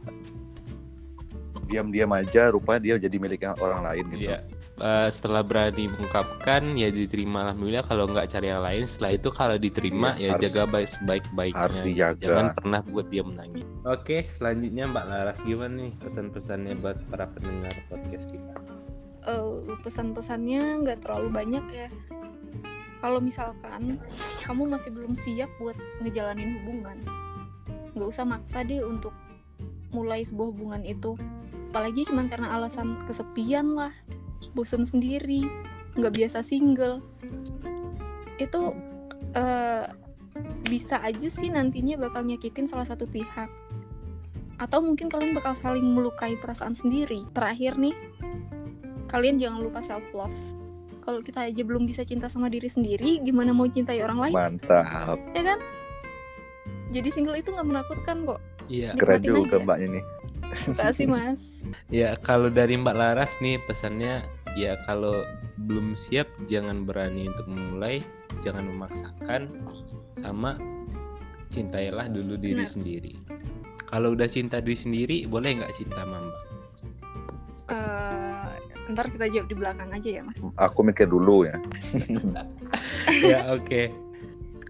diam-diam 1.65 2.09
aja 2.11 2.49
rupanya 2.49 2.81
dia 2.81 2.95
jadi 2.99 3.15
miliknya 3.15 3.53
orang 3.55 3.83
lain 3.83 4.05
gitu 4.11 4.25
Iya. 4.27 4.39
Eh, 4.79 5.11
setelah 5.11 5.43
berani 5.43 5.85
mengungkapkan 5.85 6.71
ya 6.73 6.87
diterima 6.87 7.43
alhamdulillah 7.45 7.83
kalau 7.83 8.07
enggak 8.07 8.31
cari 8.31 8.47
yang 8.47 8.63
lain 8.63 8.87
setelah 8.87 9.11
itu 9.11 9.27
kalau 9.29 9.55
diterima 9.55 10.15
Iya, 10.15 10.23
ya 10.23 10.29
harus- 10.31 10.43
jaga 10.45 10.63
baik 10.65 10.87
sebaik-baiknya 10.89 11.59
harus 11.61 11.79
dijaga. 11.83 12.23
jangan 12.23 12.45
pernah 12.55 12.81
buat 12.87 13.07
dia 13.07 13.21
menangis 13.21 13.67
oke 13.83 14.17
selanjutnya 14.33 14.83
Mbak 14.87 15.05
Laras 15.05 15.37
gimana 15.43 15.73
nih 15.77 15.91
pesan-pesannya 15.99 16.73
buat 16.79 16.97
para 17.05 17.25
pendengar 17.27 17.73
podcast 17.85 18.25
kita 18.25 18.53
Eh, 19.19 19.51
pesan-pesannya 19.83 20.61
nggak 20.79 21.03
terlalu 21.03 21.27
banyak 21.29 21.65
ya. 21.69 21.91
Kalau 22.97 23.19
misalkan 23.19 23.99
kamu 24.41 24.63
masih 24.65 24.89
belum 24.89 25.11
siap 25.13 25.51
buat 25.57 25.75
ngejalanin 25.99 26.55
hubungan, 26.57 26.97
nggak 27.93 28.09
usah 28.09 28.25
maksa 28.25 28.61
deh 28.65 28.83
untuk 28.83 29.13
mulai 29.89 30.21
sebuah 30.25 30.47
hubungan 30.53 30.83
itu. 30.85 31.17
Apalagi 31.69 32.05
cuman 32.09 32.29
karena 32.29 32.57
alasan 32.57 32.97
kesepian 33.05 33.77
lah, 33.77 33.93
bosen 34.57 34.85
sendiri, 34.85 35.45
nggak 35.97 36.13
biasa 36.17 36.41
single. 36.41 37.01
Itu 38.41 38.73
eh, 39.37 39.85
bisa 40.69 41.01
aja 41.01 41.27
sih 41.29 41.49
nantinya 41.49 41.97
bakal 41.97 42.25
nyakitin 42.25 42.65
salah 42.69 42.85
satu 42.85 43.05
pihak. 43.05 43.49
Atau 44.59 44.83
mungkin 44.83 45.07
kalian 45.07 45.37
bakal 45.37 45.55
saling 45.55 45.85
melukai 45.85 46.35
perasaan 46.35 46.75
sendiri. 46.75 47.23
Terakhir 47.31 47.79
nih, 47.79 47.95
kalian 49.07 49.39
jangan 49.39 49.59
lupa 49.63 49.79
self 49.81 50.03
love. 50.11 50.35
Kalau 50.99 51.25
kita 51.25 51.47
aja 51.47 51.61
belum 51.65 51.89
bisa 51.89 52.05
cinta 52.05 52.29
sama 52.29 52.51
diri 52.51 52.69
sendiri, 52.69 53.23
gimana 53.23 53.49
mau 53.49 53.65
cintai 53.65 54.03
orang 54.05 54.29
lain? 54.29 54.35
mantap 54.35 55.17
Ya 55.33 55.41
kan? 55.41 55.59
Jadi 56.89 57.09
single 57.09 57.35
itu 57.35 57.49
nggak 57.49 57.67
menakutkan 57.67 58.25
kok 58.25 58.41
Iya. 58.67 58.93
Keren 58.93 59.17
juga 59.19 59.57
aja. 59.57 59.65
mbaknya 59.65 59.87
nih. 59.91 60.03
kasih 60.75 61.07
mas 61.13 61.41
Ya 61.89 62.13
kalau 62.15 62.47
dari 62.47 62.73
Mbak 62.73 62.95
Laras 62.95 63.33
nih 63.39 63.57
pesannya 63.63 64.21
ya 64.53 64.77
kalau 64.83 65.25
belum 65.59 65.93
siap 65.95 66.25
jangan 66.45 66.81
berani 66.83 67.27
untuk 67.27 67.45
memulai, 67.45 68.01
jangan 68.39 68.65
memaksakan, 68.65 69.49
sama 70.17 70.57
cintailah 71.49 72.07
dulu 72.07 72.33
diri 72.35 72.61
Benar. 72.61 72.69
sendiri. 72.69 73.13
Kalau 73.83 74.13
udah 74.13 74.25
cinta 74.25 74.57
diri 74.57 74.77
sendiri, 74.77 75.17
boleh 75.25 75.59
nggak 75.59 75.73
cinta 75.75 75.97
sama 75.99 76.17
Mbak? 76.19 76.37
Eh, 77.69 78.53
ntar 78.89 79.05
kita 79.07 79.25
jawab 79.27 79.45
di 79.45 79.55
belakang 79.55 79.89
aja 79.91 80.09
ya 80.11 80.21
mas 80.21 80.37
Aku 80.59 80.81
mikir 80.81 81.05
dulu 81.05 81.45
ya. 81.45 81.57
ya 83.29 83.39
oke. 83.51 83.93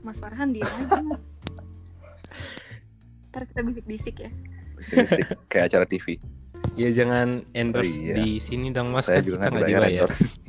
mas 0.02 0.18
Farhan 0.18 0.52
dia 0.52 0.64
aja 0.66 1.00
mas 1.02 1.24
ntar 3.30 3.46
kita 3.46 3.62
bisik-bisik 3.62 4.16
ya 4.20 4.32
Bisik-bisik 4.76 5.28
kayak 5.52 5.70
acara 5.70 5.86
TV. 5.86 6.18
Ya 6.74 6.90
jangan 6.90 7.44
endorse 7.52 7.92
Oh, 7.92 8.00
iya. 8.00 8.16
di 8.16 8.40
sini 8.40 8.72
dong 8.72 8.96
Mas. 8.96 9.06
Saya 9.06 9.20
kan 9.20 9.28
juga 9.28 9.36
nggak 9.38 9.52
nggak 9.52 9.68
dibayar 9.68 9.82
dibayar. 9.84 10.10
endorse. 10.10 10.34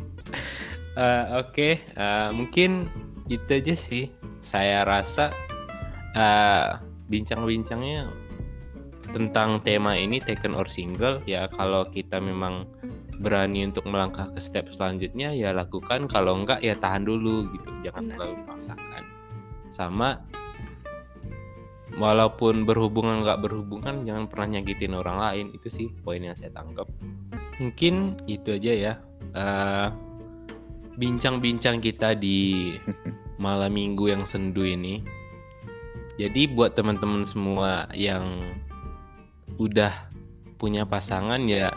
Eh, 0.90 1.24
Oke, 1.38 1.70
eh, 1.86 2.28
mungkin 2.34 2.90
itu 3.30 3.46
aja 3.46 3.74
sih. 3.78 4.10
Saya 4.42 4.82
rasa 4.82 5.30
eh, 6.12 6.66
bincang-bincangnya 7.06 8.10
tentang 9.10 9.62
tema 9.62 9.94
ini 9.94 10.18
taken 10.18 10.54
or 10.54 10.66
single 10.70 11.18
ya 11.26 11.50
kalau 11.50 11.86
kita 11.90 12.18
memang 12.18 12.66
berani 13.18 13.66
untuk 13.66 13.86
melangkah 13.86 14.30
ke 14.34 14.40
step 14.40 14.70
selanjutnya 14.70 15.34
ya 15.34 15.50
lakukan 15.50 16.06
kalau 16.06 16.38
enggak 16.38 16.62
ya 16.62 16.72
tahan 16.78 17.02
dulu 17.02 17.50
gitu 17.54 17.70
jangan 17.82 18.06
Benar. 18.06 18.14
terlalu 18.16 18.34
memaksakan 18.46 19.02
sama 19.74 20.08
walaupun 21.98 22.68
berhubungan 22.68 23.26
nggak 23.26 23.40
berhubungan 23.42 24.06
jangan 24.06 24.28
pernah 24.28 24.60
nyakitin 24.60 24.94
orang 24.94 25.18
lain. 25.18 25.46
Itu 25.56 25.72
sih 25.72 25.88
poin 26.04 26.22
yang 26.22 26.36
saya 26.38 26.52
tangkap. 26.54 26.86
Mungkin 27.58 28.24
itu 28.28 28.56
aja 28.56 28.72
ya 28.72 28.94
Eh, 29.30 29.88
bincang-bincang 30.98 31.78
kita 31.78 32.18
di 32.18 32.74
malam 33.44 33.70
minggu 33.70 34.10
yang 34.10 34.26
sendu 34.26 34.66
ini. 34.66 35.06
Jadi 36.18 36.50
buat 36.50 36.76
teman-teman 36.76 37.24
semua 37.24 37.88
yang 37.96 38.44
udah 39.56 40.10
punya 40.60 40.84
pasangan 40.84 41.40
ya 41.48 41.72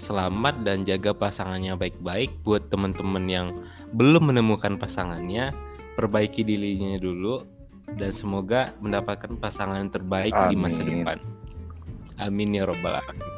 selamat 0.00 0.64
dan 0.64 0.88
jaga 0.88 1.12
pasangannya 1.12 1.76
baik-baik. 1.76 2.30
Buat 2.46 2.70
teman-teman 2.72 3.24
yang 3.28 3.46
belum 3.92 4.32
menemukan 4.32 4.80
pasangannya 4.80 5.52
perbaiki 5.98 6.46
dirinya 6.46 6.96
dulu 6.96 7.44
dan 7.94 8.10
semoga 8.16 8.72
mendapatkan 8.80 9.36
pasangan 9.36 9.84
yang 9.84 9.92
terbaik 9.92 10.32
di 10.48 10.56
masa 10.56 10.80
Amin. 10.80 11.04
depan 11.04 11.18
amin 12.16 12.56
ya 12.56 12.64
robbal 12.64 12.96
alamin 12.96 13.30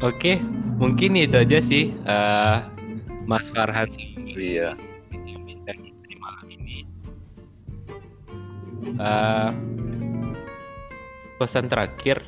oke 0.00 0.32
mungkin 0.80 1.16
itu 1.16 1.36
aja 1.36 1.58
sih 1.60 1.92
eh, 1.94 2.56
Mas 3.28 3.46
Farhan 3.54 3.86
sama 3.92 4.20
Iya. 4.30 4.72
di 6.08 6.14
malam 6.16 6.46
ini. 6.48 6.82
Eh, 8.96 9.50
pesan 11.36 11.68
terakhir, 11.68 12.24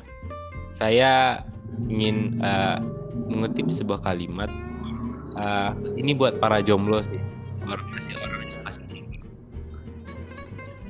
saya 0.77 1.43
ingin 1.89 2.37
eh, 2.39 2.77
mengutip 3.27 3.67
sebuah 3.73 3.99
kalimat. 3.99 4.47
Eh, 5.33 5.71
ini 5.97 6.13
buat 6.13 6.37
para 6.37 6.61
jomblo 6.61 7.01
sih, 7.09 7.19
baru 7.65 7.83
masih. 7.89 8.12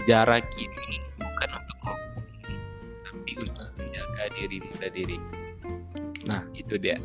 Jarak 0.04 0.44
ini 0.60 1.00
bukan 1.16 1.50
untuk 1.56 1.78
menghubungi, 1.84 2.56
tapi 3.08 3.32
untuk 3.40 3.68
menjaga 3.80 4.24
dirimu 4.36 4.72
dan 4.80 4.92
diriku. 4.92 5.34
Nah, 6.24 6.42
itu 6.56 6.76
dia. 6.80 7.00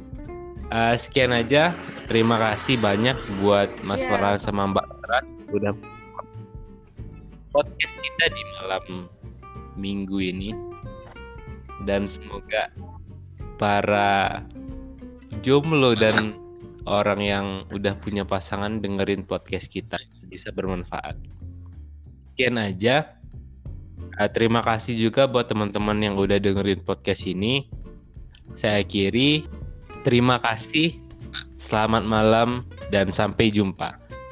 Eh, 0.69 0.97
sekian 1.01 1.33
aja. 1.33 1.73
Terima 2.11 2.37
kasih 2.37 2.77
banyak 2.77 3.17
buat 3.41 3.73
Mas 3.89 4.05
Iya. 4.05 4.09
Farhan 4.13 4.39
sama 4.43 4.69
Mbak 4.69 4.85
Laras 4.85 5.27
udah 5.49 5.73
podcast 7.55 7.95
kita 8.05 8.25
di 8.29 8.43
malam 8.61 8.85
minggu 9.81 10.19
ini. 10.21 10.51
Dan 11.89 12.05
semoga 12.11 12.69
para 13.57 14.45
jomblo 15.41 15.97
dan 15.97 16.37
orang 16.85 17.21
yang 17.23 17.47
udah 17.73 17.97
punya 18.03 18.29
pasangan 18.29 18.85
dengerin 18.85 19.25
podcast 19.25 19.73
kita 19.73 19.97
bisa 20.29 20.53
bermanfaat. 20.53 21.38
Sekian 22.39 22.55
aja. 22.55 23.19
Eh, 24.15 24.31
terima 24.31 24.63
kasih 24.63 24.95
juga 24.95 25.27
buat 25.27 25.51
teman-teman 25.51 25.99
yang 25.99 26.15
udah 26.15 26.39
dengerin 26.39 26.87
podcast 26.87 27.27
ini. 27.27 27.67
Saya 28.55 28.87
akhiri. 28.87 29.43
Terima 30.07 30.39
kasih. 30.39 31.03
Selamat 31.59 32.07
malam 32.07 32.63
dan 32.95 33.11
sampai 33.11 33.51
jumpa. 33.51 33.99